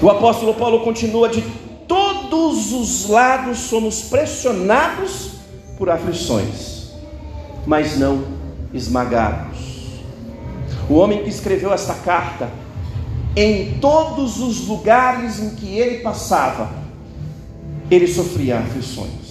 O 0.00 0.08
apóstolo 0.08 0.54
Paulo 0.54 0.80
continua: 0.80 1.28
de 1.28 1.44
todos 1.86 2.72
os 2.72 3.06
lados 3.06 3.58
somos 3.58 4.00
pressionados 4.04 5.32
por 5.76 5.90
aflições, 5.90 6.92
mas 7.66 7.98
não 7.98 8.24
esmagados. 8.72 9.58
O 10.88 10.94
homem 10.94 11.22
que 11.22 11.28
escreveu 11.28 11.74
esta 11.74 11.92
carta, 11.92 12.48
em 13.36 13.78
todos 13.80 14.40
os 14.40 14.66
lugares 14.66 15.40
em 15.40 15.50
que 15.56 15.76
ele 15.78 15.98
passava, 15.98 16.70
ele 17.90 18.06
sofria 18.06 18.60
aflições. 18.60 19.29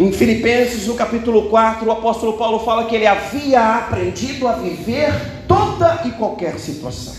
Em 0.00 0.10
Filipenses, 0.12 0.86
no 0.86 0.94
capítulo 0.94 1.50
4, 1.50 1.86
o 1.86 1.92
apóstolo 1.92 2.32
Paulo 2.38 2.60
fala 2.60 2.86
que 2.86 2.96
ele 2.96 3.06
havia 3.06 3.76
aprendido 3.76 4.48
a 4.48 4.52
viver 4.52 5.12
toda 5.46 6.00
e 6.06 6.10
qualquer 6.12 6.58
situação. 6.58 7.12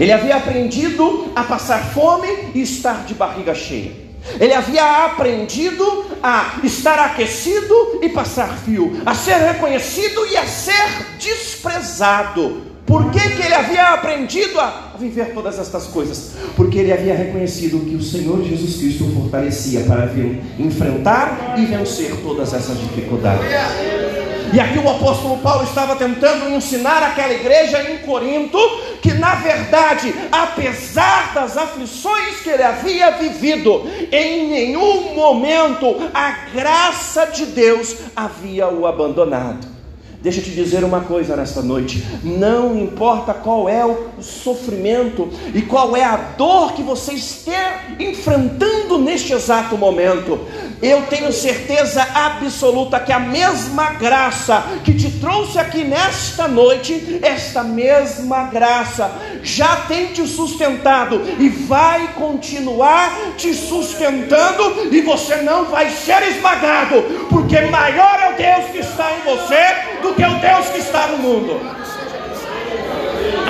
Ele 0.00 0.10
havia 0.10 0.34
aprendido 0.34 1.30
a 1.32 1.44
passar 1.44 1.92
fome 1.92 2.26
e 2.56 2.60
estar 2.60 3.04
de 3.04 3.14
barriga 3.14 3.54
cheia. 3.54 3.92
Ele 4.40 4.52
havia 4.52 5.04
aprendido 5.04 6.06
a 6.20 6.58
estar 6.64 6.98
aquecido 6.98 8.00
e 8.02 8.08
passar 8.08 8.58
fio, 8.58 9.00
a 9.06 9.14
ser 9.14 9.36
reconhecido 9.36 10.26
e 10.26 10.36
a 10.36 10.48
ser 10.48 11.06
desprezado. 11.20 12.73
Por 12.86 13.10
que, 13.10 13.18
que 13.18 13.42
ele 13.42 13.54
havia 13.54 13.94
aprendido 13.94 14.60
a 14.60 14.92
viver 14.98 15.32
todas 15.32 15.58
estas 15.58 15.86
coisas? 15.86 16.32
Porque 16.54 16.78
ele 16.78 16.92
havia 16.92 17.14
reconhecido 17.14 17.80
que 17.80 17.96
o 17.96 18.02
Senhor 18.02 18.42
Jesus 18.44 18.76
Cristo 18.76 19.04
o 19.04 19.14
fortalecia 19.14 19.80
para 19.84 20.10
enfrentar 20.58 21.54
e 21.56 21.64
vencer 21.64 22.14
todas 22.22 22.52
essas 22.52 22.78
dificuldades. 22.78 23.46
E 24.52 24.60
aqui 24.60 24.78
o 24.78 24.88
apóstolo 24.88 25.38
Paulo 25.38 25.64
estava 25.64 25.96
tentando 25.96 26.48
ensinar 26.50 27.02
aquela 27.02 27.32
igreja 27.32 27.90
em 27.90 27.98
Corinto 27.98 28.58
que, 29.02 29.12
na 29.14 29.34
verdade, 29.34 30.14
apesar 30.30 31.34
das 31.34 31.56
aflições 31.56 32.36
que 32.36 32.50
ele 32.50 32.62
havia 32.62 33.10
vivido, 33.12 33.82
em 34.12 34.48
nenhum 34.48 35.14
momento 35.14 36.08
a 36.14 36.30
graça 36.54 37.26
de 37.26 37.46
Deus 37.46 37.96
havia 38.14 38.68
o 38.68 38.86
abandonado. 38.86 39.73
Deixa 40.24 40.40
eu 40.40 40.44
te 40.44 40.52
dizer 40.52 40.82
uma 40.84 41.02
coisa 41.02 41.36
nesta 41.36 41.60
noite: 41.60 42.02
não 42.24 42.78
importa 42.78 43.34
qual 43.34 43.68
é 43.68 43.84
o 43.84 44.22
sofrimento 44.22 45.28
e 45.54 45.60
qual 45.60 45.94
é 45.94 46.02
a 46.02 46.16
dor 46.16 46.72
que 46.72 46.82
você 46.82 47.12
esteja 47.12 47.44
enfrentando 47.98 48.98
neste 48.98 49.34
exato 49.34 49.76
momento, 49.76 50.40
eu 50.82 51.02
tenho 51.02 51.32
certeza 51.32 52.02
absoluta 52.14 52.98
que 53.00 53.12
a 53.12 53.18
mesma 53.18 53.92
graça 53.92 54.64
que 54.82 54.94
te 54.94 55.10
trouxe 55.20 55.58
aqui 55.58 55.84
nesta 55.84 56.48
noite, 56.48 57.20
esta 57.22 57.62
mesma 57.62 58.44
graça 58.44 59.10
já 59.42 59.76
tem 59.76 60.06
te 60.08 60.26
sustentado 60.26 61.20
e 61.38 61.48
vai 61.48 62.14
continuar 62.14 63.34
te 63.36 63.52
sustentando, 63.52 64.88
e 64.90 65.00
você 65.02 65.36
não 65.36 65.66
vai 65.66 65.90
ser 65.90 66.22
esmagado, 66.28 67.02
porque 67.28 67.60
maior 67.62 68.18
é 68.20 68.32
o 68.32 68.36
Deus 68.36 68.70
que 68.72 68.78
está 68.78 69.12
em 69.16 69.20
você 69.22 70.02
do 70.02 70.13
que 70.14 70.22
é 70.22 70.28
o 70.28 70.40
Deus 70.40 70.68
que 70.68 70.78
está 70.78 71.08
no 71.08 71.18
mundo. 71.18 71.60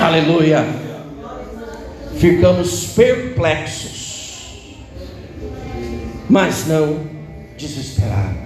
Aleluia. 0.01 0.65
Ficamos 2.17 2.87
perplexos, 2.87 4.77
mas 6.29 6.65
não 6.67 7.01
desesperados. 7.57 8.45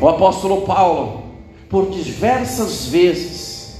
O 0.00 0.08
apóstolo 0.08 0.62
Paulo, 0.62 1.24
por 1.68 1.90
diversas 1.90 2.86
vezes, 2.86 3.76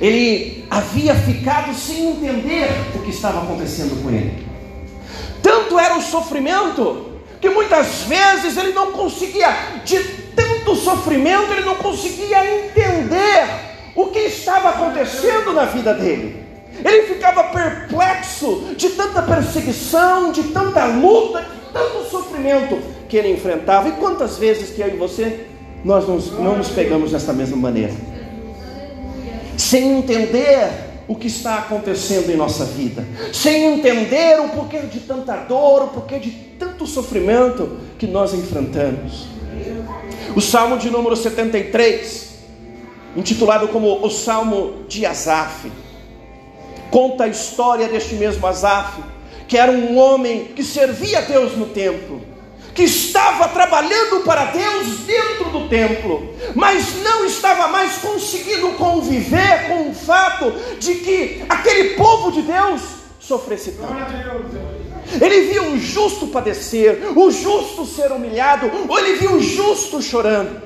ele 0.00 0.64
havia 0.70 1.14
ficado 1.14 1.74
sem 1.74 2.10
entender 2.10 2.68
o 2.94 3.00
que 3.00 3.10
estava 3.10 3.42
acontecendo 3.42 4.02
com 4.02 4.10
ele. 4.10 4.46
Tanto 5.42 5.78
era 5.78 5.96
o 5.96 6.02
sofrimento 6.02 7.05
que 7.46 7.50
muitas 7.50 8.02
vezes 8.02 8.56
ele 8.56 8.72
não 8.72 8.90
conseguia 8.90 9.48
de 9.84 10.02
tanto 10.34 10.74
sofrimento, 10.74 11.52
ele 11.52 11.64
não 11.64 11.76
conseguia 11.76 12.44
entender 12.44 13.46
o 13.94 14.06
que 14.06 14.18
estava 14.18 14.70
acontecendo 14.70 15.52
na 15.52 15.64
vida 15.64 15.94
dele. 15.94 16.44
Ele 16.84 17.02
ficava 17.02 17.44
perplexo 17.44 18.74
de 18.76 18.90
tanta 18.90 19.22
perseguição, 19.22 20.32
de 20.32 20.42
tanta 20.48 20.86
luta, 20.86 21.42
de 21.42 21.72
tanto 21.72 22.10
sofrimento 22.10 22.78
que 23.08 23.16
ele 23.16 23.30
enfrentava. 23.32 23.90
E 23.90 23.92
quantas 23.92 24.38
vezes 24.38 24.70
que 24.70 24.80
eu 24.80 24.88
e 24.88 24.96
você 24.96 25.46
nós 25.84 26.06
não, 26.08 26.16
não 26.42 26.56
nos 26.56 26.70
pegamos 26.70 27.12
dessa 27.12 27.32
mesma 27.32 27.56
maneira? 27.56 27.94
Sem 29.56 29.98
entender 29.98 30.68
o 31.08 31.14
que 31.14 31.28
está 31.28 31.58
acontecendo 31.58 32.30
em 32.30 32.36
nossa 32.36 32.64
vida, 32.64 33.06
sem 33.32 33.74
entender 33.74 34.40
o 34.40 34.48
porquê 34.48 34.80
de 34.80 35.00
tanta 35.00 35.36
dor, 35.36 35.84
o 35.84 35.88
porquê 35.88 36.18
de 36.18 36.30
tanto 36.58 36.86
sofrimento 36.86 37.78
que 37.98 38.06
nós 38.06 38.34
enfrentamos. 38.34 39.26
O 40.34 40.40
Salmo 40.40 40.78
de 40.78 40.90
número 40.90 41.16
73, 41.16 42.38
intitulado 43.16 43.68
como 43.68 44.04
o 44.04 44.10
Salmo 44.10 44.84
de 44.88 45.06
Asaf, 45.06 45.70
conta 46.90 47.24
a 47.24 47.28
história 47.28 47.88
deste 47.88 48.14
mesmo 48.16 48.46
Asaf, 48.46 49.00
que 49.46 49.56
era 49.56 49.70
um 49.70 49.96
homem 49.96 50.46
que 50.56 50.64
servia 50.64 51.18
a 51.18 51.22
Deus 51.22 51.56
no 51.56 51.66
templo, 51.66 52.20
que 52.76 52.84
estava 52.84 53.48
trabalhando 53.48 54.20
para 54.22 54.44
Deus 54.44 54.98
dentro 55.00 55.50
do 55.50 55.66
templo, 55.66 56.34
mas 56.54 57.02
não 57.02 57.24
estava 57.24 57.68
mais 57.68 57.96
conseguindo 57.96 58.72
conviver 58.72 59.66
com 59.66 59.90
o 59.90 59.94
fato 59.94 60.52
de 60.78 60.96
que 60.96 61.42
aquele 61.48 61.94
povo 61.94 62.30
de 62.30 62.42
Deus 62.42 62.82
sofresse 63.18 63.72
tanto. 63.72 63.94
Ele 65.24 65.52
viu 65.52 65.72
o 65.72 65.78
justo 65.78 66.26
padecer, 66.26 67.00
o 67.16 67.30
justo 67.30 67.86
ser 67.86 68.12
humilhado, 68.12 68.70
ou 68.86 68.98
ele 68.98 69.14
viu 69.14 69.32
o 69.32 69.40
justo 69.40 70.02
chorando. 70.02 70.60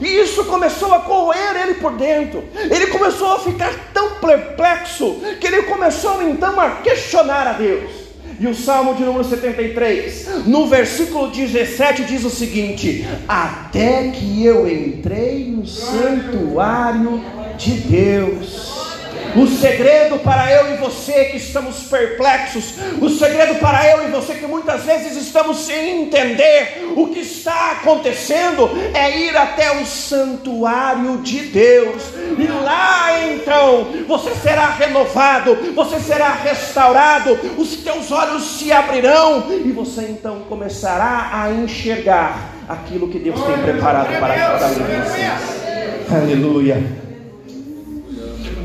E 0.00 0.06
isso 0.06 0.44
começou 0.44 0.94
a 0.94 1.00
corroer 1.00 1.56
ele 1.62 1.74
por 1.74 1.92
dentro. 1.92 2.42
Ele 2.54 2.86
começou 2.86 3.32
a 3.32 3.38
ficar 3.38 3.74
tão 3.92 4.14
perplexo 4.14 5.16
que 5.40 5.46
ele 5.46 5.62
começou 5.64 6.22
então 6.22 6.58
a 6.58 6.70
questionar 6.76 7.46
a 7.46 7.52
Deus. 7.52 7.99
E 8.40 8.46
o 8.46 8.54
Salmo 8.54 8.94
de 8.94 9.04
número 9.04 9.22
73, 9.22 10.46
no 10.46 10.66
versículo 10.66 11.30
17, 11.30 12.04
diz 12.04 12.24
o 12.24 12.30
seguinte: 12.30 13.06
Até 13.28 14.08
que 14.08 14.42
eu 14.42 14.66
entrei 14.66 15.44
no 15.44 15.66
santuário 15.66 17.22
de 17.58 17.72
Deus. 17.72 18.89
O 19.36 19.46
segredo 19.46 20.18
para 20.18 20.50
eu 20.50 20.74
e 20.74 20.76
você 20.78 21.26
que 21.26 21.36
estamos 21.36 21.84
perplexos, 21.84 22.74
o 23.00 23.08
segredo 23.08 23.56
para 23.56 23.88
eu 23.88 24.08
e 24.08 24.10
você 24.10 24.34
que 24.34 24.46
muitas 24.46 24.82
vezes 24.84 25.16
estamos 25.16 25.58
sem 25.58 26.02
entender 26.02 26.92
o 26.96 27.08
que 27.08 27.20
está 27.20 27.72
acontecendo, 27.72 28.68
é 28.92 29.18
ir 29.18 29.36
até 29.36 29.80
o 29.80 29.86
santuário 29.86 31.18
de 31.18 31.40
Deus, 31.42 32.02
e 32.38 32.46
lá 32.46 33.28
então 33.28 33.88
você 34.06 34.34
será 34.34 34.70
renovado, 34.70 35.56
você 35.74 36.00
será 36.00 36.30
restaurado, 36.30 37.38
os 37.56 37.76
teus 37.76 38.10
olhos 38.10 38.58
se 38.58 38.72
abrirão, 38.72 39.46
e 39.50 39.70
você 39.70 40.02
então 40.02 40.40
começará 40.48 41.30
a 41.32 41.52
enxergar 41.52 42.54
aquilo 42.68 43.08
que 43.08 43.18
Deus 43.18 43.40
tem 43.42 43.58
preparado 43.58 44.18
para 44.18 44.34
cada 44.34 44.66
um 44.66 44.74
de 44.74 44.80
vocês. 44.80 46.12
Aleluia. 46.12 47.09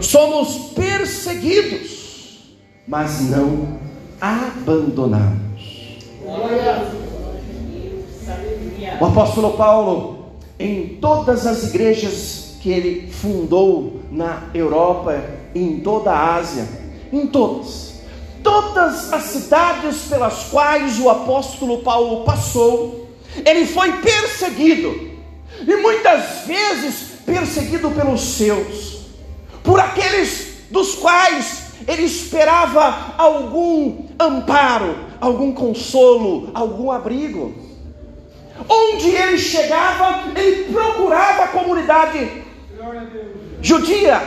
Somos 0.01 0.71
perseguidos, 0.73 2.55
mas 2.87 3.21
não 3.21 3.79
abandonados. 4.19 5.45
O 8.99 9.05
apóstolo 9.05 9.53
Paulo, 9.53 10.25
em 10.59 10.97
todas 11.01 11.45
as 11.45 11.63
igrejas 11.65 12.55
que 12.61 12.69
ele 12.69 13.11
fundou 13.11 14.01
na 14.11 14.49
Europa, 14.53 15.21
em 15.53 15.79
toda 15.79 16.11
a 16.11 16.35
Ásia, 16.35 16.67
em 17.11 17.27
todas, 17.27 17.95
todas 18.43 19.11
as 19.13 19.23
cidades 19.23 20.03
pelas 20.09 20.45
quais 20.45 20.99
o 20.99 21.09
apóstolo 21.09 21.79
Paulo 21.79 22.23
passou, 22.23 23.07
ele 23.45 23.65
foi 23.65 23.91
perseguido, 23.93 25.11
e 25.67 25.75
muitas 25.77 26.45
vezes 26.45 27.15
perseguido 27.25 27.91
pelos 27.91 28.21
seus 28.21 28.94
por 29.65 29.79
aqueles 29.79 30.67
dos 30.69 30.95
quais 30.95 31.65
ele 31.87 32.03
esperava 32.03 33.15
algum 33.17 34.05
amparo, 34.19 34.95
algum 35.19 35.51
consolo, 35.51 36.51
algum 36.53 36.91
abrigo. 36.91 37.53
Onde 38.69 39.09
ele 39.09 39.37
chegava, 39.37 40.31
ele 40.35 40.71
procurava 40.71 41.43
a 41.43 41.47
comunidade 41.49 42.45
judia 43.61 44.21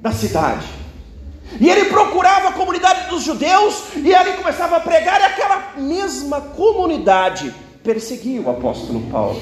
da 0.00 0.12
cidade. 0.12 0.66
E 1.60 1.68
ele 1.68 1.86
procurava 1.86 2.48
a 2.48 2.52
comunidade 2.52 3.10
dos 3.10 3.22
judeus 3.22 3.94
e 3.96 4.12
ele 4.12 4.32
começava 4.32 4.76
a 4.76 4.80
pregar, 4.80 5.20
e 5.20 5.24
aquela 5.24 5.72
mesma 5.76 6.40
comunidade 6.40 7.54
perseguia 7.82 8.40
o 8.40 8.50
apóstolo 8.50 9.00
Paulo. 9.10 9.40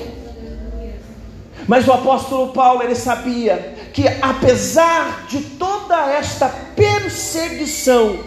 Mas 1.69 1.87
o 1.87 1.93
apóstolo 1.93 2.53
Paulo 2.53 2.83
ele 2.83 2.95
sabia 2.95 3.75
que 3.93 4.09
apesar 4.21 5.27
de 5.29 5.41
toda 5.41 6.11
esta 6.11 6.49
perseguição, 6.75 8.21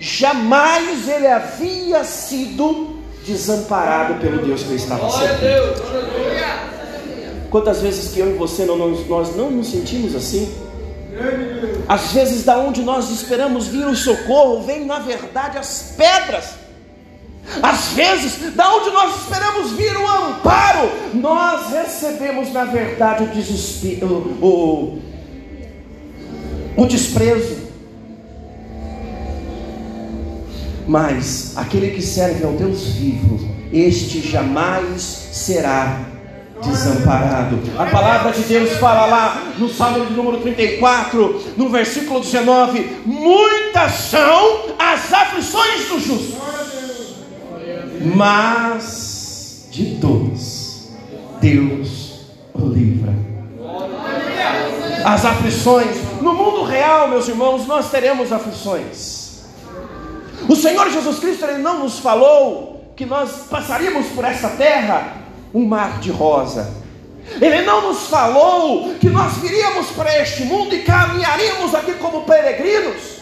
jamais 0.00 1.08
ele 1.08 1.28
havia 1.28 2.02
sido 2.04 2.96
desamparado 3.24 4.14
pelo 4.20 4.44
Deus 4.44 4.62
que 4.62 4.68
ele 4.70 4.76
estava 4.76 5.08
servindo. 5.10 5.92
Quantas 7.50 7.80
vezes 7.80 8.12
que 8.12 8.20
eu 8.20 8.30
e 8.30 8.38
você 8.38 8.64
não, 8.64 8.76
nós, 8.76 9.06
nós 9.06 9.36
não 9.36 9.50
nos 9.50 9.70
sentimos 9.70 10.16
assim? 10.16 10.52
Às 11.88 12.12
vezes, 12.12 12.44
da 12.44 12.58
onde 12.58 12.82
nós 12.82 13.10
esperamos 13.10 13.66
vir 13.66 13.86
o 13.86 13.94
socorro, 13.94 14.62
vem 14.62 14.84
na 14.86 14.98
verdade 14.98 15.58
as 15.58 15.94
pedras. 15.96 16.62
Às 17.62 17.88
vezes, 17.88 18.54
da 18.54 18.74
onde 18.74 18.90
nós 18.90 19.22
esperamos 19.22 19.72
vir 19.72 19.96
o 19.96 20.08
amparo, 20.08 20.90
nós 21.14 21.70
recebemos 21.70 22.52
na 22.52 22.64
verdade 22.64 23.24
o 23.24 23.26
desespero, 23.28 24.06
o, 24.40 24.98
o 26.76 26.86
desprezo. 26.86 27.72
Mas 30.86 31.52
aquele 31.56 31.90
que 31.90 32.02
serve 32.02 32.44
ao 32.44 32.52
Deus 32.52 32.94
vivo, 32.94 33.40
este 33.72 34.20
jamais 34.20 35.00
será 35.32 36.12
desamparado. 36.64 37.58
A 37.78 37.86
palavra 37.86 38.32
de 38.32 38.42
Deus 38.42 38.72
fala 38.78 39.06
lá 39.06 39.52
no 39.58 39.68
Salmo 39.68 40.06
de 40.06 40.12
número 40.12 40.38
34, 40.38 41.42
no 41.56 41.68
versículo 41.68 42.20
19: 42.20 43.02
Muitas 43.04 43.92
são 43.92 44.74
as 44.78 45.12
aflições 45.12 45.88
do 45.88 46.00
justo, 46.00 46.36
mas 48.14 49.68
de 49.70 49.96
todos 49.96 50.90
Deus 51.40 52.20
o 52.54 52.66
livra. 52.66 53.01
As 55.04 55.24
aflições 55.24 55.96
no 56.20 56.32
mundo 56.32 56.62
real, 56.64 57.08
meus 57.08 57.28
irmãos, 57.28 57.66
nós 57.66 57.90
teremos 57.90 58.32
aflições. 58.32 59.42
O 60.48 60.56
Senhor 60.56 60.90
Jesus 60.90 61.18
Cristo 61.18 61.44
ele 61.44 61.58
não 61.58 61.80
nos 61.80 61.98
falou 61.98 62.92
que 62.96 63.06
nós 63.06 63.46
passaríamos 63.50 64.06
por 64.08 64.24
essa 64.24 64.50
terra 64.50 65.22
um 65.54 65.64
mar 65.64 66.00
de 66.00 66.10
rosa. 66.10 66.72
Ele 67.40 67.62
não 67.62 67.88
nos 67.88 68.06
falou 68.08 68.94
que 69.00 69.08
nós 69.08 69.38
viríamos 69.38 69.88
para 69.90 70.20
este 70.20 70.44
mundo 70.44 70.74
e 70.74 70.82
caminharíamos 70.82 71.74
aqui 71.74 71.94
como 71.94 72.22
peregrinos, 72.22 73.18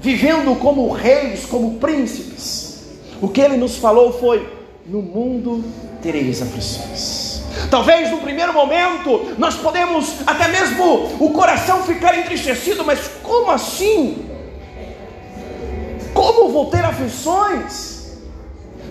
vivendo 0.00 0.58
como 0.58 0.90
reis, 0.92 1.44
como 1.44 1.78
príncipes. 1.78 2.84
O 3.20 3.28
que 3.28 3.40
ele 3.40 3.56
nos 3.56 3.76
falou 3.76 4.12
foi: 4.18 4.48
no 4.86 5.02
mundo 5.02 5.64
tereis 6.00 6.42
aflições. 6.42 7.31
Talvez 7.70 8.10
no 8.10 8.18
primeiro 8.18 8.52
momento 8.52 9.34
nós 9.38 9.54
podemos 9.54 10.16
até 10.26 10.48
mesmo 10.48 11.16
o 11.18 11.30
coração 11.30 11.82
ficar 11.82 12.18
entristecido, 12.18 12.84
mas 12.84 13.10
como 13.22 13.50
assim? 13.50 14.26
Como 16.14 16.50
vou 16.52 16.66
ter 16.66 16.84
aflições? 16.84 18.20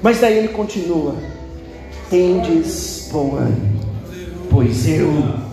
Mas 0.02 0.20
daí 0.20 0.38
ele 0.38 0.50
continua: 0.50 1.16
tendes 2.10 3.10
bom 3.12 3.36
ânimo, 3.36 3.80
pois 4.50 4.88
eu 4.88 5.12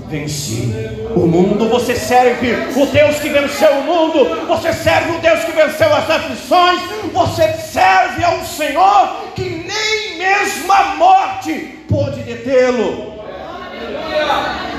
venci 0.08 0.72
o 1.14 1.26
mundo. 1.26 1.68
Você 1.68 1.94
serve 1.94 2.52
o 2.80 2.86
Deus 2.86 3.18
que 3.18 3.28
venceu 3.28 3.70
o 3.72 3.84
mundo, 3.84 4.46
você 4.46 4.72
serve 4.72 5.16
o 5.16 5.20
Deus 5.20 5.44
que 5.44 5.52
venceu 5.52 5.94
as 5.94 6.10
aflições, 6.10 6.80
você 7.12 7.52
serve 7.52 8.24
ao 8.24 8.44
Senhor 8.44 9.16
que 9.34 9.48
nem 9.48 10.07
mesmo 10.18 10.72
a 10.72 10.96
morte 10.96 11.78
pôde 11.88 12.22
detê-lo. 12.22 13.18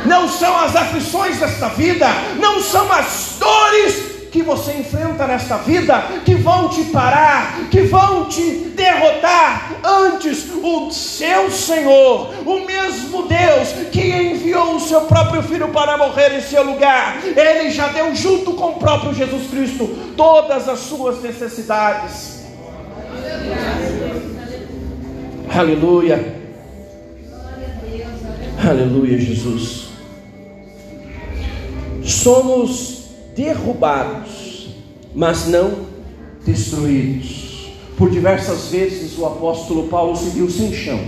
Não 0.06 0.28
são 0.28 0.58
as 0.58 0.76
aflições 0.76 1.40
desta 1.40 1.70
vida, 1.70 2.08
não 2.38 2.62
são 2.62 2.92
as 2.92 3.38
dores 3.40 4.10
que 4.32 4.44
você 4.44 4.74
enfrenta 4.74 5.26
nesta 5.26 5.58
vida 5.58 6.04
que 6.24 6.36
vão 6.36 6.70
te 6.70 6.84
parar, 6.86 7.70
que 7.72 7.82
vão 7.82 8.26
te 8.26 8.42
derrotar. 8.76 9.72
Antes, 9.84 10.46
o 10.62 10.92
seu 10.92 11.50
Senhor, 11.50 12.34
o 12.46 12.60
mesmo 12.66 13.28
Deus 13.28 13.70
que 13.92 14.02
enviou 14.02 14.76
o 14.76 14.80
seu 14.80 15.02
próprio 15.02 15.42
filho 15.44 15.70
para 15.70 15.98
morrer 15.98 16.38
em 16.38 16.42
seu 16.42 16.64
lugar, 16.64 17.18
ele 17.24 17.72
já 17.72 17.88
deu 17.88 18.14
junto 18.16 18.54
com 18.54 18.70
o 18.70 18.80
próprio 18.80 19.14
Jesus 19.14 19.50
Cristo 19.50 19.88
todas 20.16 20.70
as 20.70 20.80
suas 20.80 21.22
necessidades. 21.22 22.39
Aleluia. 25.52 26.40
Aleluia, 28.64 29.18
Jesus. 29.18 29.90
Somos 32.04 33.06
derrubados, 33.36 34.76
mas 35.16 35.48
não 35.48 35.86
destruídos. 36.46 37.72
Por 37.98 38.10
diversas 38.12 38.68
vezes 38.68 39.18
o 39.18 39.26
apóstolo 39.26 39.88
Paulo 39.88 40.16
se 40.16 40.30
viu 40.30 40.50
sem 40.50 40.72
chão. 40.74 41.00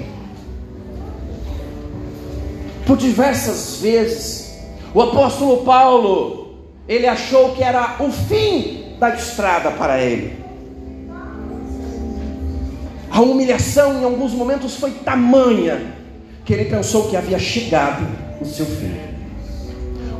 Por 2.85 2.97
diversas 2.97 3.77
vezes 3.77 4.57
o 4.93 5.01
apóstolo 5.01 5.63
Paulo 5.63 6.55
ele 6.87 7.07
achou 7.07 7.53
que 7.53 7.63
era 7.63 7.97
o 7.99 8.11
fim 8.11 8.95
da 8.99 9.15
estrada 9.15 9.71
para 9.71 10.01
ele. 10.01 10.40
A 13.11 13.21
humilhação 13.21 13.99
em 13.99 14.05
alguns 14.05 14.31
momentos 14.31 14.75
foi 14.75 14.91
tamanha 14.91 15.93
que 16.45 16.53
ele 16.53 16.65
pensou 16.65 17.09
que 17.09 17.17
havia 17.17 17.37
chegado 17.37 18.07
o 18.39 18.45
seu 18.45 18.65
fim. 18.65 18.95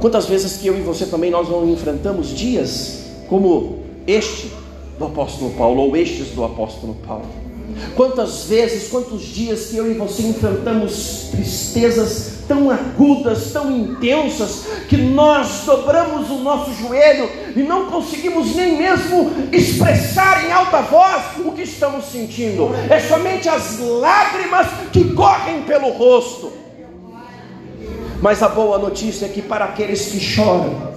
Quantas 0.02 0.26
vezes 0.26 0.58
que 0.58 0.68
eu 0.68 0.78
e 0.78 0.82
você 0.82 1.06
também 1.06 1.32
nós 1.32 1.48
não 1.48 1.68
enfrentamos 1.70 2.30
dias 2.30 3.06
como 3.30 3.80
este 4.06 4.52
do 5.00 5.06
apóstolo 5.06 5.52
Paulo 5.52 5.84
ou 5.84 5.96
estes 5.96 6.30
do 6.30 6.44
apóstolo 6.44 6.96
Paulo? 7.08 7.26
Quantas 7.96 8.44
vezes, 8.44 8.90
quantos 8.90 9.22
dias 9.22 9.68
que 9.68 9.78
eu 9.78 9.90
e 9.90 9.94
você 9.94 10.24
enfrentamos 10.24 11.30
tristezas 11.32 12.31
tão 12.52 12.70
agudas, 12.70 13.54
tão 13.54 13.72
intensas, 13.72 14.66
que 14.90 14.98
nós 14.98 15.64
dobramos 15.66 16.30
o 16.30 16.40
nosso 16.40 16.74
joelho 16.74 17.30
e 17.56 17.64
não 17.64 17.86
conseguimos 17.86 18.54
nem 18.58 18.78
mesmo 18.78 19.32
expressar 19.54 20.46
em 20.46 20.52
alta 20.52 20.82
voz 20.82 21.24
o 21.46 21.54
que 21.54 21.62
estamos 21.62 22.12
sentindo, 22.12 22.70
é 22.90 23.00
somente 23.00 23.48
as 23.48 23.80
lágrimas 23.80 24.68
que 24.92 25.14
correm 25.14 25.62
pelo 25.62 25.92
rosto. 25.92 26.52
Mas 28.22 28.44
a 28.44 28.50
boa 28.50 28.78
notícia 28.78 29.28
é 29.28 29.30
que 29.30 29.42
para 29.42 29.64
aqueles 29.64 30.08
que 30.08 30.20
choram, 30.20 30.92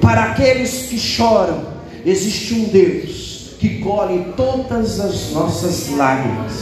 para 0.00 0.26
aqueles 0.26 0.86
que 0.86 0.96
choram, 0.96 1.60
existe 2.04 2.54
um 2.54 2.64
Deus 2.66 3.56
que 3.58 3.80
colhe 3.80 4.32
todas 4.36 5.00
as 5.00 5.32
nossas 5.32 5.90
lágrimas. 5.96 6.52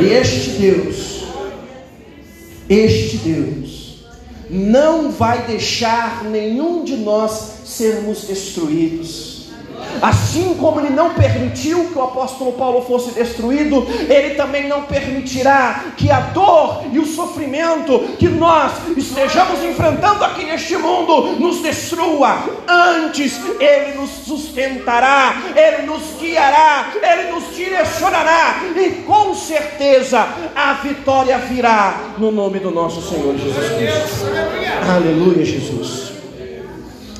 E 0.00 0.04
este 0.12 0.50
Deus, 0.50 1.19
este 2.70 3.16
Deus, 3.16 3.96
não 4.48 5.10
vai 5.10 5.44
deixar 5.46 6.24
nenhum 6.24 6.84
de 6.84 6.96
nós 6.96 7.62
sermos 7.64 8.24
destruídos. 8.24 9.29
Assim 10.02 10.54
como 10.54 10.80
ele 10.80 10.90
não 10.90 11.10
permitiu 11.14 11.84
que 11.86 11.98
o 11.98 12.02
apóstolo 12.02 12.52
Paulo 12.52 12.82
fosse 12.82 13.12
destruído, 13.12 13.86
ele 14.08 14.34
também 14.34 14.68
não 14.68 14.82
permitirá 14.82 15.84
que 15.96 16.10
a 16.10 16.20
dor 16.20 16.84
e 16.92 16.98
o 16.98 17.06
sofrimento 17.06 17.98
que 18.18 18.28
nós 18.28 18.72
estejamos 18.96 19.62
enfrentando 19.62 20.24
aqui 20.24 20.44
neste 20.44 20.76
mundo 20.76 21.38
nos 21.38 21.60
destrua. 21.60 22.44
Antes, 22.68 23.40
ele 23.58 23.98
nos 23.98 24.10
sustentará, 24.10 25.34
ele 25.54 25.86
nos 25.86 26.02
guiará, 26.20 26.92
ele 27.02 27.32
nos 27.32 27.54
direcionará 27.54 28.62
e 28.76 29.02
com 29.02 29.34
certeza 29.34 30.26
a 30.54 30.74
vitória 30.74 31.38
virá 31.38 32.14
no 32.18 32.30
nome 32.30 32.58
do 32.58 32.70
nosso 32.70 33.02
Senhor 33.02 33.36
Jesus 33.36 33.68
Cristo. 33.76 34.26
Aleluia, 34.88 35.44
Jesus. 35.44 36.12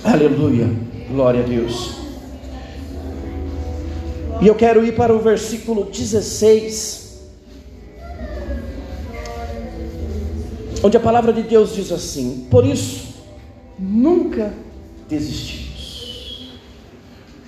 Aleluia. 0.04 0.70
Glória 1.11 1.40
a 1.40 1.46
Deus. 1.46 1.99
E 4.42 4.46
eu 4.46 4.55
quero 4.55 4.85
ir 4.85 4.94
para 4.96 5.14
o 5.14 5.18
versículo 5.18 5.85
16, 5.85 7.20
onde 10.83 10.96
a 10.96 11.00
palavra 11.00 11.31
de 11.31 11.42
Deus 11.42 11.74
diz 11.74 11.92
assim: 11.92 12.46
Por 12.50 12.64
isso, 12.64 13.16
nunca 13.79 14.55
desistimos. 15.07 16.59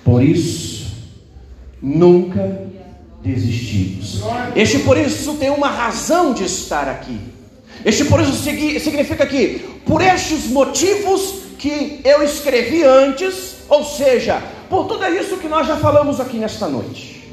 Por 0.03 0.21
isso, 0.21 0.85
nunca 1.81 2.61
desistimos. 3.23 4.21
Este 4.55 4.79
por 4.79 4.95
isso 4.95 5.33
tem 5.35 5.49
uma 5.49 5.69
razão 5.69 6.31
de 6.31 6.43
estar 6.43 6.87
aqui. 6.87 7.19
Este 7.83 8.05
por 8.05 8.21
isso 8.21 8.33
significa 8.33 9.25
que, 9.25 9.79
por 9.83 9.99
estes 9.99 10.45
motivos 10.45 11.41
que 11.57 12.01
eu 12.03 12.21
escrevi 12.21 12.83
antes, 12.83 13.55
ou 13.67 13.83
seja, 13.83 14.43
por 14.73 14.87
tudo 14.87 15.05
isso 15.05 15.37
que 15.37 15.47
nós 15.47 15.67
já 15.67 15.77
falamos 15.77 16.19
aqui 16.19 16.39
nesta 16.39 16.67
noite, 16.67 17.31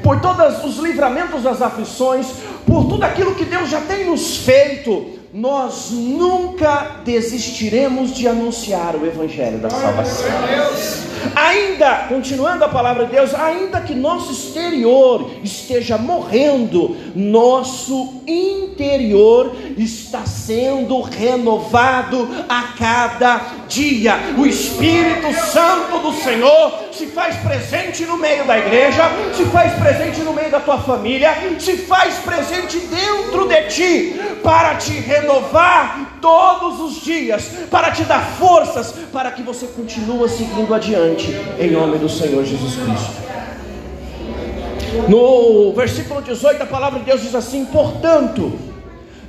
por 0.00 0.20
todos 0.20 0.62
os 0.62 0.76
livramentos 0.78 1.42
das 1.42 1.60
aflições, 1.60 2.28
por 2.64 2.84
tudo 2.84 3.02
aquilo 3.02 3.34
que 3.34 3.44
Deus 3.44 3.68
já 3.68 3.80
tem 3.80 4.08
nos 4.08 4.36
feito, 4.36 5.18
nós 5.34 5.90
nunca 5.90 7.00
desistiremos 7.04 8.14
de 8.14 8.28
anunciar 8.28 8.94
o 8.94 9.04
Evangelho 9.04 9.58
da 9.58 9.70
salvação. 9.70 10.28
Ainda, 11.34 12.06
continuando 12.08 12.64
a 12.64 12.68
palavra 12.68 13.06
de 13.06 13.12
Deus, 13.12 13.34
ainda 13.34 13.80
que 13.80 13.94
nosso 13.94 14.32
exterior 14.32 15.30
esteja 15.42 15.98
morrendo, 15.98 16.96
nosso 17.14 18.22
interior 18.26 19.54
está 19.76 20.26
sendo 20.26 21.00
renovado 21.00 22.28
a 22.48 22.74
cada 22.78 23.40
dia. 23.68 24.16
O 24.38 24.46
Espírito 24.46 25.32
Santo 25.52 25.98
do 25.98 26.12
Senhor 26.12 26.86
se 26.92 27.06
faz 27.06 27.36
presente 27.36 28.04
no 28.04 28.16
meio 28.16 28.44
da 28.44 28.58
igreja, 28.58 29.04
se 29.34 29.44
faz 29.46 29.72
presente 29.74 30.20
no 30.20 30.32
meio 30.32 30.50
da 30.50 30.60
tua 30.60 30.78
família, 30.78 31.34
se 31.58 31.76
faz 31.78 32.14
presente 32.16 32.78
dentro 32.78 33.46
de 33.46 33.62
ti 33.64 34.20
para 34.42 34.76
te 34.76 34.92
renovar 34.92 36.18
todos 36.20 36.80
os 36.80 37.02
dias, 37.02 37.50
para 37.70 37.90
te 37.90 38.02
dar 38.04 38.24
forças 38.38 38.94
para 39.12 39.30
que 39.30 39.42
você 39.42 39.66
continue 39.66 40.28
seguindo 40.28 40.74
adiante 40.74 41.15
em 41.58 41.70
nome 41.70 41.98
do 41.98 42.08
Senhor 42.08 42.44
Jesus 42.44 42.74
Cristo. 42.74 43.26
No 45.08 45.72
versículo 45.72 46.22
18, 46.22 46.62
a 46.62 46.66
palavra 46.66 46.98
de 47.00 47.06
Deus 47.06 47.22
diz 47.22 47.34
assim: 47.34 47.64
Portanto, 47.66 48.52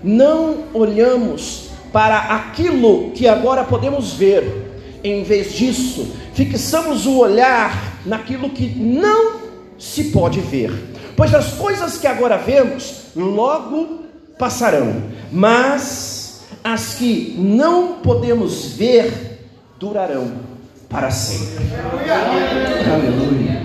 não 0.04 0.66
olhamos 0.74 1.70
para 1.92 2.18
aquilo 2.36 3.12
que 3.12 3.28
agora 3.28 3.64
podemos 3.64 4.14
ver, 4.14 5.00
em 5.04 5.24
vez 5.24 5.54
disso, 5.54 6.16
fixamos 6.34 7.06
o 7.06 7.18
olhar 7.20 8.00
naquilo 8.06 8.50
que 8.50 8.68
não 8.68 9.48
se 9.78 10.06
pode 10.06 10.40
ver, 10.40 10.72
pois 11.16 11.34
as 11.34 11.54
coisas 11.54 11.98
que 11.98 12.08
agora 12.08 12.38
vemos 12.38 13.08
logo 13.16 14.04
passarão, 14.38 15.04
mas 15.32 16.42
as 16.64 16.96
que 16.96 17.36
não 17.38 17.94
podemos 17.96 18.74
ver 18.74 19.40
durarão 19.80 20.57
para 20.90 21.12
sempre. 21.12 21.66
Aleluia. 22.92 23.62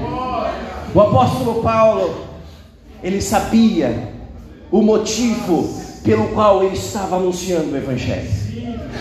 O 0.95 1.01
apóstolo 1.01 1.63
Paulo, 1.63 2.27
ele 3.03 3.21
sabia 3.23 4.13
o 4.71 4.83
motivo 4.83 5.81
pelo 6.05 6.29
qual 6.29 6.65
ele 6.65 6.75
estava 6.77 7.17
anunciando 7.17 7.73
o 7.73 7.77
Evangelho. 7.77 8.29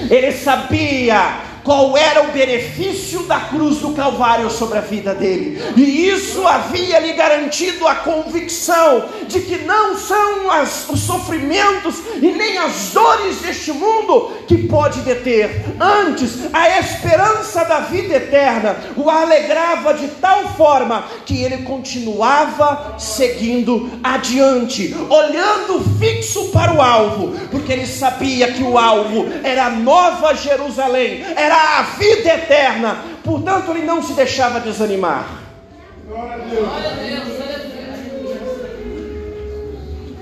Ele 0.10 0.32
sabia 0.32 1.51
qual 1.64 1.98
era 1.98 2.24
o 2.24 2.32
benefício 2.32 3.24
da 3.24 3.40
cruz 3.40 3.78
do 3.78 3.94
Calvário 3.94 4.50
sobre 4.50 4.78
a 4.78 4.82
vida 4.82 5.14
dele, 5.14 5.62
e 5.76 6.08
isso 6.08 6.48
havia 6.48 7.00
lhe 7.00 7.14
garantido 7.14 7.88
a 7.88 7.96
convicção 7.96 9.06
de 9.28 9.42
que 9.42 9.60
não 9.60 9.98
são 9.98 10.52
as, 10.52 10.90
os 10.90 11.00
sofrimentos 11.02 11.96
e 12.22 12.32
nem 12.32 12.58
as 12.58 12.92
dores 12.94 13.38
deste 13.38 13.72
mundo 13.72 14.32
que 14.48 14.68
pode 14.68 15.02
deter, 15.02 15.66
antes 15.80 16.40
a 16.54 16.80
esperança 16.80 17.64
da 17.66 17.82
vida 17.82 18.16
eterna 18.16 18.76
o 18.96 19.10
alegrava 19.10 19.94
de 19.94 20.08
tal 20.08 20.50
forma 20.56 21.06
que 21.26 21.44
ele 21.44 21.64
continuava 21.64 22.96
seguindo 22.98 23.90
adiante, 24.04 24.96
olhando 25.10 25.84
fixo 26.00 26.50
para 26.50 26.74
o 26.74 26.82
alvo, 26.82 27.34
porque 27.50 27.72
ele 27.72 27.88
sabia 27.88 28.52
que 28.52 28.64
o 28.64 28.78
alvo 28.78 29.28
era 29.44 29.66
a 29.66 29.70
nova 29.70 30.34
Jerusalém, 30.34 31.24
era 31.36 31.51
era 31.52 31.80
a 31.80 31.82
vida 31.84 32.30
eterna. 32.30 33.04
Portanto, 33.24 33.72
ele 33.72 33.86
não 33.86 34.02
se 34.02 34.14
deixava 34.14 34.60
desanimar. 34.60 35.42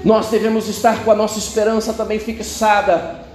Nós 0.03 0.27
devemos 0.29 0.67
estar 0.67 1.03
com 1.03 1.11
a 1.11 1.15
nossa 1.15 1.37
esperança 1.37 1.93
também 1.93 2.19
fixada 2.19 3.27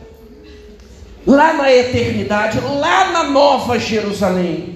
lá 1.26 1.52
na 1.54 1.72
eternidade, 1.72 2.60
lá 2.60 3.10
na 3.10 3.24
Nova 3.24 3.78
Jerusalém. 3.78 4.73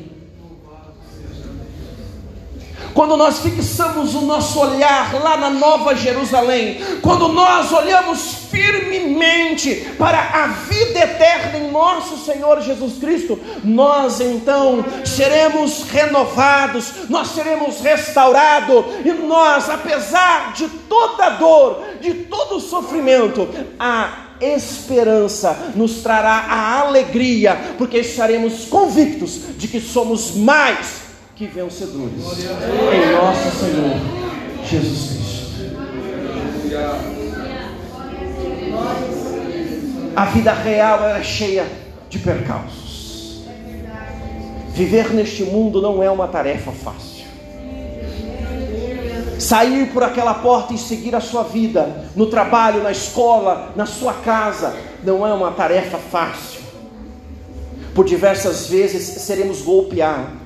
Quando 2.95 3.17
nós 3.17 3.41
fixamos 3.41 4.15
o 4.15 4.23
nosso 4.23 4.59
olhar 4.59 5.15
lá 5.23 5.37
na 5.37 5.51
Nova 5.51 5.95
Jerusalém, 5.95 6.81
quando 7.03 7.29
nós 7.29 7.73
olhamos 7.73 8.49
firmemente 8.51 9.93
para 9.99 10.19
a 10.19 10.47
vida 10.49 11.01
eterna 11.01 11.59
em 11.59 11.71
nosso 11.71 12.25
Senhor 12.25 12.61
Jesus 12.61 12.99
Cristo, 12.99 13.39
nós 13.63 14.21
então 14.21 14.85
seremos 15.05 15.85
renovados, 15.85 17.09
nós 17.09 17.29
seremos 17.29 17.81
restaurados, 17.81 18.85
e 19.05 19.13
nós, 19.13 19.69
apesar 19.69 20.53
de 20.55 20.69
toda 20.89 21.31
dor, 21.31 21.85
de 22.01 22.15
todo 22.15 22.61
sofrimento, 22.61 23.49
a 23.79 24.27
esperança 24.41 25.73
nos 25.75 25.97
trará 25.97 26.47
a 26.49 26.81
alegria, 26.81 27.75
porque 27.77 27.99
estaremos 27.99 28.67
convictos 28.67 29.41
de 29.57 29.67
que 29.69 29.81
somos 29.81 30.35
mais 30.35 31.08
que 31.39 31.47
vencedores 31.47 32.15
em 32.93 33.13
nosso 33.13 33.59
Senhor 33.61 33.97
Jesus 34.65 35.11
Cristo. 35.13 35.49
A 40.17 40.25
vida 40.25 40.53
real 40.53 41.05
é 41.05 41.23
cheia 41.23 41.65
de 42.11 42.19
percalços. 42.19 43.45
Viver 44.71 45.15
neste 45.15 45.45
mundo 45.45 45.81
não 45.81 46.03
é 46.03 46.11
uma 46.11 46.27
tarefa 46.27 46.73
fácil. 46.73 47.25
Sair 49.39 49.93
por 49.93 50.03
aquela 50.03 50.35
porta 50.35 50.75
e 50.75 50.79
seguir 50.79 51.15
a 51.15 51.21
sua 51.21 51.45
vida, 51.45 52.11
no 52.17 52.27
trabalho, 52.27 52.83
na 52.83 52.91
escola, 52.91 53.73
na 53.77 53.87
sua 53.87 54.13
casa, 54.13 54.75
não 55.05 55.25
é 55.25 55.33
uma 55.33 55.53
tarefa 55.53 55.99
fácil. 55.99 56.63
Por 57.95 58.05
diversas 58.05 58.67
vezes 58.67 59.23
seremos 59.23 59.63
golpeados, 59.63 60.38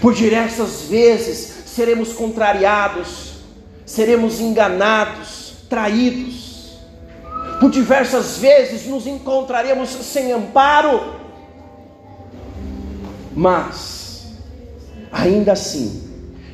por 0.00 0.14
diversas 0.14 0.82
vezes 0.82 1.64
seremos 1.66 2.12
contrariados, 2.12 3.34
seremos 3.84 4.40
enganados, 4.40 5.54
traídos 5.68 6.48
por 7.60 7.70
diversas 7.70 8.38
vezes 8.38 8.86
nos 8.86 9.06
encontraremos 9.06 9.90
sem 9.90 10.32
amparo, 10.32 11.14
mas 13.34 14.26
ainda 15.10 15.52
assim 15.52 16.04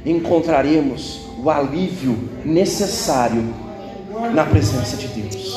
encontraremos 0.05 1.21
o 1.43 1.51
alívio 1.51 2.17
necessário 2.45 3.55
na 4.33 4.45
presença 4.45 4.97
de 4.97 5.09
Deus. 5.09 5.55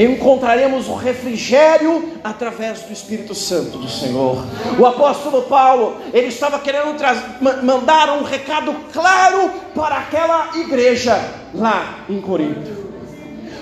Encontraremos 0.00 0.88
o 0.88 0.94
refrigério 0.94 2.14
através 2.24 2.80
do 2.80 2.90
Espírito 2.90 3.34
Santo 3.34 3.76
do 3.76 3.86
Senhor. 3.86 4.42
O 4.78 4.86
apóstolo 4.86 5.42
Paulo, 5.42 5.98
ele 6.14 6.28
estava 6.28 6.58
querendo 6.58 6.96
mandar 7.62 8.10
um 8.16 8.22
recado 8.22 8.74
claro 8.94 9.50
para 9.74 9.98
aquela 9.98 10.56
igreja 10.56 11.22
lá 11.52 12.06
em 12.08 12.18
Corinto. 12.18 12.70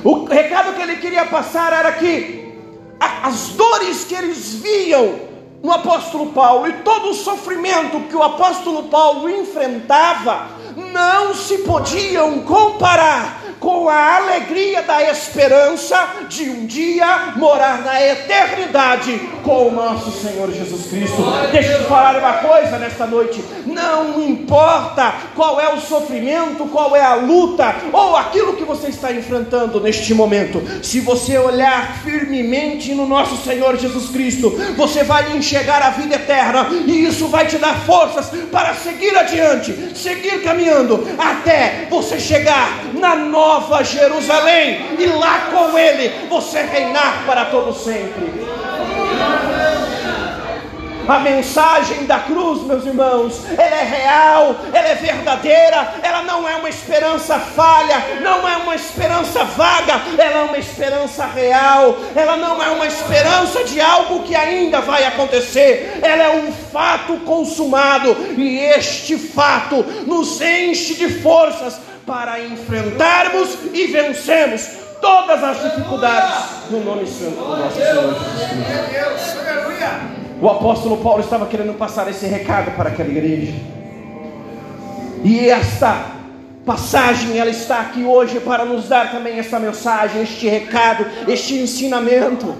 O 0.05 0.27
recado 0.27 0.75
que 0.75 0.83
ele 0.83 0.99
queria 0.99 1.25
passar 1.25 1.73
era 1.73 1.91
que 1.91 2.55
as 3.01 3.49
dores 3.49 4.05
que 4.05 4.15
eles 4.15 4.55
viam 4.55 5.17
no 5.61 5.73
apóstolo 5.73 6.27
Paulo 6.27 6.69
e 6.69 6.73
todo 6.85 7.11
o 7.11 7.15
sofrimento 7.15 8.09
que 8.09 8.15
o 8.15 8.23
apóstolo 8.23 8.85
Paulo 8.85 9.29
enfrentava 9.29 10.51
não 10.77 11.35
se 11.35 11.59
podiam 11.59 12.43
comparar 12.43 13.48
com 13.61 13.89
a 13.89 14.17
alegria 14.17 14.83
da 14.83 15.03
esperança 15.11 16.27
de 16.29 16.49
um 16.49 16.67
dia 16.67 17.35
morar 17.37 17.83
na 17.83 18.01
eternidade 18.03 19.21
com 19.49 19.69
o 19.69 19.73
nosso 19.73 20.11
Senhor 20.11 20.53
Jesus 20.53 20.89
Cristo. 20.89 21.23
Deixa 21.51 21.73
eu 21.73 21.85
falar 21.85 22.19
uma 22.19 22.35
coisa 22.35 22.79
nesta 22.79 23.07
noite: 23.07 23.43
não 23.65 24.23
importa 24.23 25.15
qual 25.35 25.59
é 25.59 25.73
o 25.73 25.81
sofrimento, 25.81 26.67
qual 26.67 26.95
é 26.95 27.03
a 27.03 27.15
luta 27.15 27.75
ou 27.91 28.15
aquilo 28.15 28.57
que 28.57 28.65
você 28.65 28.89
está 28.89 29.11
enfrentando 29.11 29.81
neste 29.81 30.13
momento, 30.13 30.63
se 30.83 31.01
você 31.01 31.39
olhar 31.39 32.03
firmemente 32.05 32.95
no 32.95 33.07
nosso 33.07 33.39
Senhor 33.39 33.79
Jesus 33.79 34.11
Cristo, 34.11 34.51
você 34.77 35.03
vai 35.03 35.35
enxergar 35.35 35.81
a 35.81 35.91
vida 35.91 36.17
eterna 36.17 36.69
e 36.87 37.07
isso 37.07 37.29
vai 37.29 37.47
te 37.47 37.57
dar 37.57 37.81
forças 37.87 38.27
para 38.53 38.75
seguir 38.75 39.17
adiante, 39.17 39.97
seguir 39.97 40.43
caminhando 40.43 41.07
até 41.19 41.87
você 41.89 42.21
chegar 42.21 42.85
na 42.93 43.17
nova 43.17 43.83
Jerusalém, 43.83 44.81
e 44.99 45.07
lá 45.07 45.49
com 45.51 45.79
Ele 45.79 46.29
você 46.29 46.61
reinar 46.63 47.25
para 47.27 47.47
todo 47.47 47.73
sempre. 47.73 48.48
A 51.09 51.21
mensagem 51.21 52.05
da 52.05 52.19
cruz, 52.19 52.65
meus 52.65 52.85
irmãos, 52.85 53.43
ela 53.57 53.77
é 53.77 53.85
real, 53.85 54.57
ela 54.75 54.89
é 54.89 54.95
verdadeira, 54.95 55.95
ela 56.03 56.23
não 56.23 56.47
é 56.47 56.57
uma 56.57 56.69
esperança 56.69 57.39
falha, 57.39 58.21
não 58.21 58.47
é 58.47 58.59
uma 58.59 58.75
esperança 58.75 59.43
vaga, 59.43 60.03
ela 60.19 60.41
é 60.41 60.45
uma 60.45 60.59
esperança 60.59 61.25
real, 61.25 61.97
ela 62.15 62.37
não 62.37 62.63
é 62.63 62.69
uma 62.69 62.87
esperança 62.87 63.65
de 63.65 63.81
algo 63.81 64.25
que 64.25 64.37
ainda 64.37 64.83
vai 64.83 65.07
acontecer, 65.07 65.99
ela 66.03 66.25
é 66.25 66.37
um 66.37 66.53
fato 66.53 67.17
consumado, 67.21 68.15
e 68.37 68.59
este 68.59 69.17
fato 69.17 69.83
nos 70.07 70.43
enche 70.43 70.93
de 70.93 71.09
forças 71.21 71.81
para 72.05 72.39
enfrentarmos 72.41 73.57
e 73.73 73.87
vencermos 73.87 74.88
todas 75.01 75.43
as 75.43 75.63
dificuldades 75.63 76.71
no 76.71 76.85
nome 76.85 77.07
santo 77.07 77.37
do 77.37 77.57
nosso 77.57 77.77
Senhor 77.77 78.15
Jesus 78.15 79.39
Cristo. 79.41 80.19
O 80.41 80.49
apóstolo 80.49 80.99
Paulo 80.99 81.21
estava 81.21 81.47
querendo 81.47 81.77
passar 81.77 82.09
esse 82.09 82.27
recado 82.27 82.71
para 82.77 82.91
aquela 82.91 83.09
igreja. 83.09 83.55
E 85.25 85.49
esta 85.49 86.13
passagem, 86.65 87.39
ela 87.39 87.51
está 87.51 87.81
aqui 87.81 88.05
hoje 88.05 88.39
para 88.41 88.65
nos 88.65 88.89
dar 88.89 89.11
também 89.11 89.39
essa 89.39 89.59
mensagem, 89.59 90.23
este 90.23 90.49
recado, 90.49 91.07
este 91.27 91.55
ensinamento. 91.55 92.55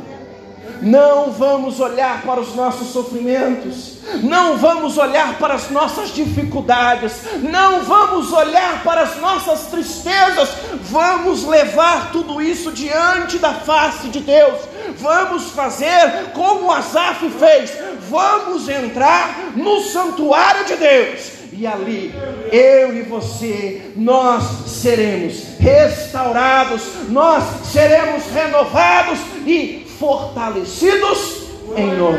Não 0.83 1.33
vamos 1.33 1.81
olhar 1.81 2.23
para 2.23 2.41
os 2.41 2.55
nossos 2.55 2.89
sofrimentos, 2.93 3.99
não 4.23 4.57
vamos 4.57 4.97
olhar 4.97 5.39
para 5.39 5.55
as 5.55 5.71
nossas 5.71 6.11
dificuldades, 6.11 7.13
não 7.43 7.83
vamos 7.83 8.33
olhar 8.33 8.83
para 8.83 9.03
as 9.03 9.17
nossas 9.19 9.67
tristezas, 9.67 10.51
vamos 10.83 11.45
levar 11.45 12.13
tudo 12.13 12.41
isso 12.41 12.73
diante 12.73 13.39
da 13.39 13.55
face 13.55 14.09
de 14.09 14.21
Deus, 14.21 14.61
vamos 14.99 15.51
fazer 15.51 16.31
como 16.33 16.73
Asaf 16.73 17.29
fez, 17.31 17.73
vamos 18.09 18.69
entrar 18.69 19.53
no 19.57 19.81
santuário 19.81 20.65
de 20.65 20.77
Deus. 20.77 21.39
E 21.53 21.67
ali, 21.67 22.15
eu 22.53 22.95
e 22.97 23.03
você, 23.03 23.93
nós 23.97 24.45
seremos 24.69 25.43
restaurados, 25.59 26.83
nós 27.09 27.43
seremos 27.73 28.27
renovados 28.33 29.19
e 29.45 29.78
fortalecidos 29.99 31.49
em 31.77 31.97
nome 31.97 32.19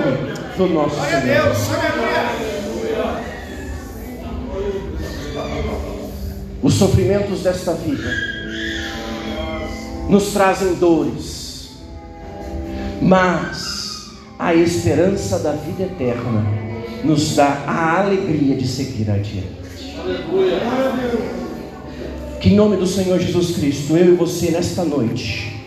do 0.58 0.68
nosso 0.68 0.96
Senhor. 0.96 2.10
Os 6.62 6.73
sofrimentos 6.73 7.40
desta 7.40 7.73
vida 7.73 8.12
nos 10.10 10.34
trazem 10.34 10.73
dores, 10.75 11.69
mas 13.02 14.10
a 14.38 14.54
esperança 14.54 15.40
da 15.40 15.54
vida 15.54 15.84
eterna 15.84 16.46
nos 17.04 17.36
dá 17.36 17.63
a 17.65 18.00
alegria 18.02 18.58
de 18.58 18.67
seguir 18.67 19.10
adiante. 19.10 19.58
Que 22.42 22.50
em 22.50 22.56
nome 22.56 22.77
do 22.77 22.88
Senhor 22.88 23.19
Jesus 23.19 23.56
Cristo, 23.56 23.96
eu 23.96 24.13
e 24.13 24.15
você 24.15 24.52
nesta 24.52 24.84
noite, 24.84 25.59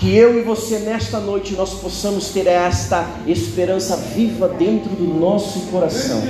que 0.00 0.16
eu 0.16 0.38
e 0.38 0.42
você 0.42 0.78
nesta 0.78 1.20
noite 1.20 1.52
nós 1.52 1.74
possamos 1.74 2.30
ter 2.30 2.46
esta 2.46 3.06
esperança 3.26 3.96
viva 3.96 4.48
dentro 4.48 4.88
do 4.92 5.04
nosso 5.04 5.60
coração. 5.66 6.22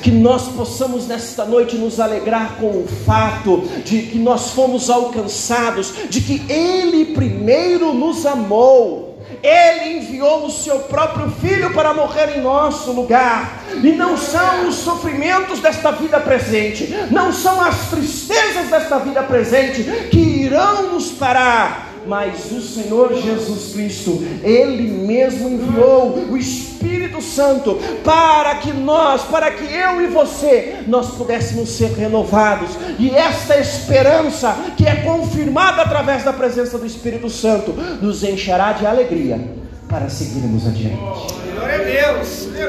Que 0.00 0.10
nós 0.10 0.48
possamos 0.48 1.06
nesta 1.06 1.44
noite 1.44 1.76
nos 1.76 2.00
alegrar 2.00 2.56
com 2.56 2.70
o 2.70 2.88
fato 3.04 3.68
de 3.84 4.04
que 4.04 4.18
nós 4.18 4.52
fomos 4.52 4.88
alcançados, 4.88 5.92
de 6.08 6.22
que 6.22 6.50
Ele 6.50 7.12
primeiro 7.12 7.92
nos 7.92 8.24
amou. 8.24 9.18
Ele 9.42 9.98
enviou 9.98 10.46
o 10.46 10.50
seu 10.50 10.78
próprio 10.78 11.30
filho 11.32 11.74
para 11.74 11.92
morrer 11.92 12.38
em 12.38 12.40
nosso 12.40 12.92
lugar. 12.92 13.62
E 13.82 13.92
não 13.92 14.16
são 14.16 14.68
os 14.68 14.76
sofrimentos 14.76 15.60
desta 15.60 15.90
vida 15.90 16.18
presente, 16.18 16.88
não 17.10 17.30
são 17.30 17.60
as 17.60 17.90
tristezas 17.90 18.68
desta 18.70 18.98
vida 19.00 19.22
presente 19.22 19.82
que 20.10 20.18
irão 20.18 20.94
nos 20.94 21.10
parar 21.10 21.91
mas 22.06 22.50
o 22.50 22.60
Senhor 22.60 23.14
Jesus 23.14 23.72
Cristo, 23.72 24.22
Ele 24.42 24.88
mesmo 24.88 25.48
enviou 25.48 26.26
o 26.30 26.36
Espírito 26.36 27.20
Santo 27.20 27.78
para 28.04 28.56
que 28.56 28.72
nós, 28.72 29.22
para 29.22 29.50
que 29.50 29.64
eu 29.72 30.00
e 30.00 30.06
você, 30.08 30.82
nós 30.86 31.10
pudéssemos 31.10 31.68
ser 31.70 31.92
renovados, 31.92 32.70
e 32.98 33.10
esta 33.10 33.58
esperança, 33.58 34.56
que 34.76 34.86
é 34.86 34.96
confirmada 34.96 35.82
através 35.82 36.24
da 36.24 36.32
presença 36.32 36.78
do 36.78 36.86
Espírito 36.86 37.28
Santo, 37.30 37.72
nos 38.00 38.22
encherá 38.22 38.72
de 38.72 38.86
alegria 38.86 39.40
para 39.88 40.08
seguirmos 40.08 40.66
adiante. 40.66 40.98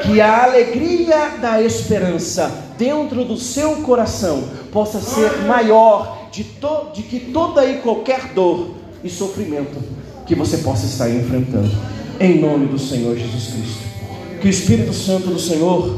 Que 0.02 0.20
a 0.20 0.44
alegria 0.44 1.30
da 1.40 1.60
esperança 1.60 2.50
dentro 2.76 3.24
do 3.24 3.36
seu 3.36 3.76
coração 3.76 4.44
possa 4.70 5.00
ser 5.00 5.38
maior 5.46 6.28
de, 6.30 6.44
to, 6.44 6.90
de 6.92 7.02
que 7.02 7.20
toda 7.20 7.64
e 7.64 7.78
qualquer 7.78 8.32
dor 8.34 8.70
e 9.04 9.10
sofrimento 9.10 9.78
que 10.26 10.34
você 10.34 10.56
possa 10.58 10.86
estar 10.86 11.10
enfrentando. 11.10 11.70
Em 12.18 12.40
nome 12.40 12.66
do 12.66 12.78
Senhor 12.78 13.14
Jesus 13.14 13.48
Cristo. 13.48 13.84
Que 14.40 14.48
o 14.48 14.50
Espírito 14.50 14.94
Santo 14.94 15.28
do 15.28 15.38
Senhor 15.38 15.92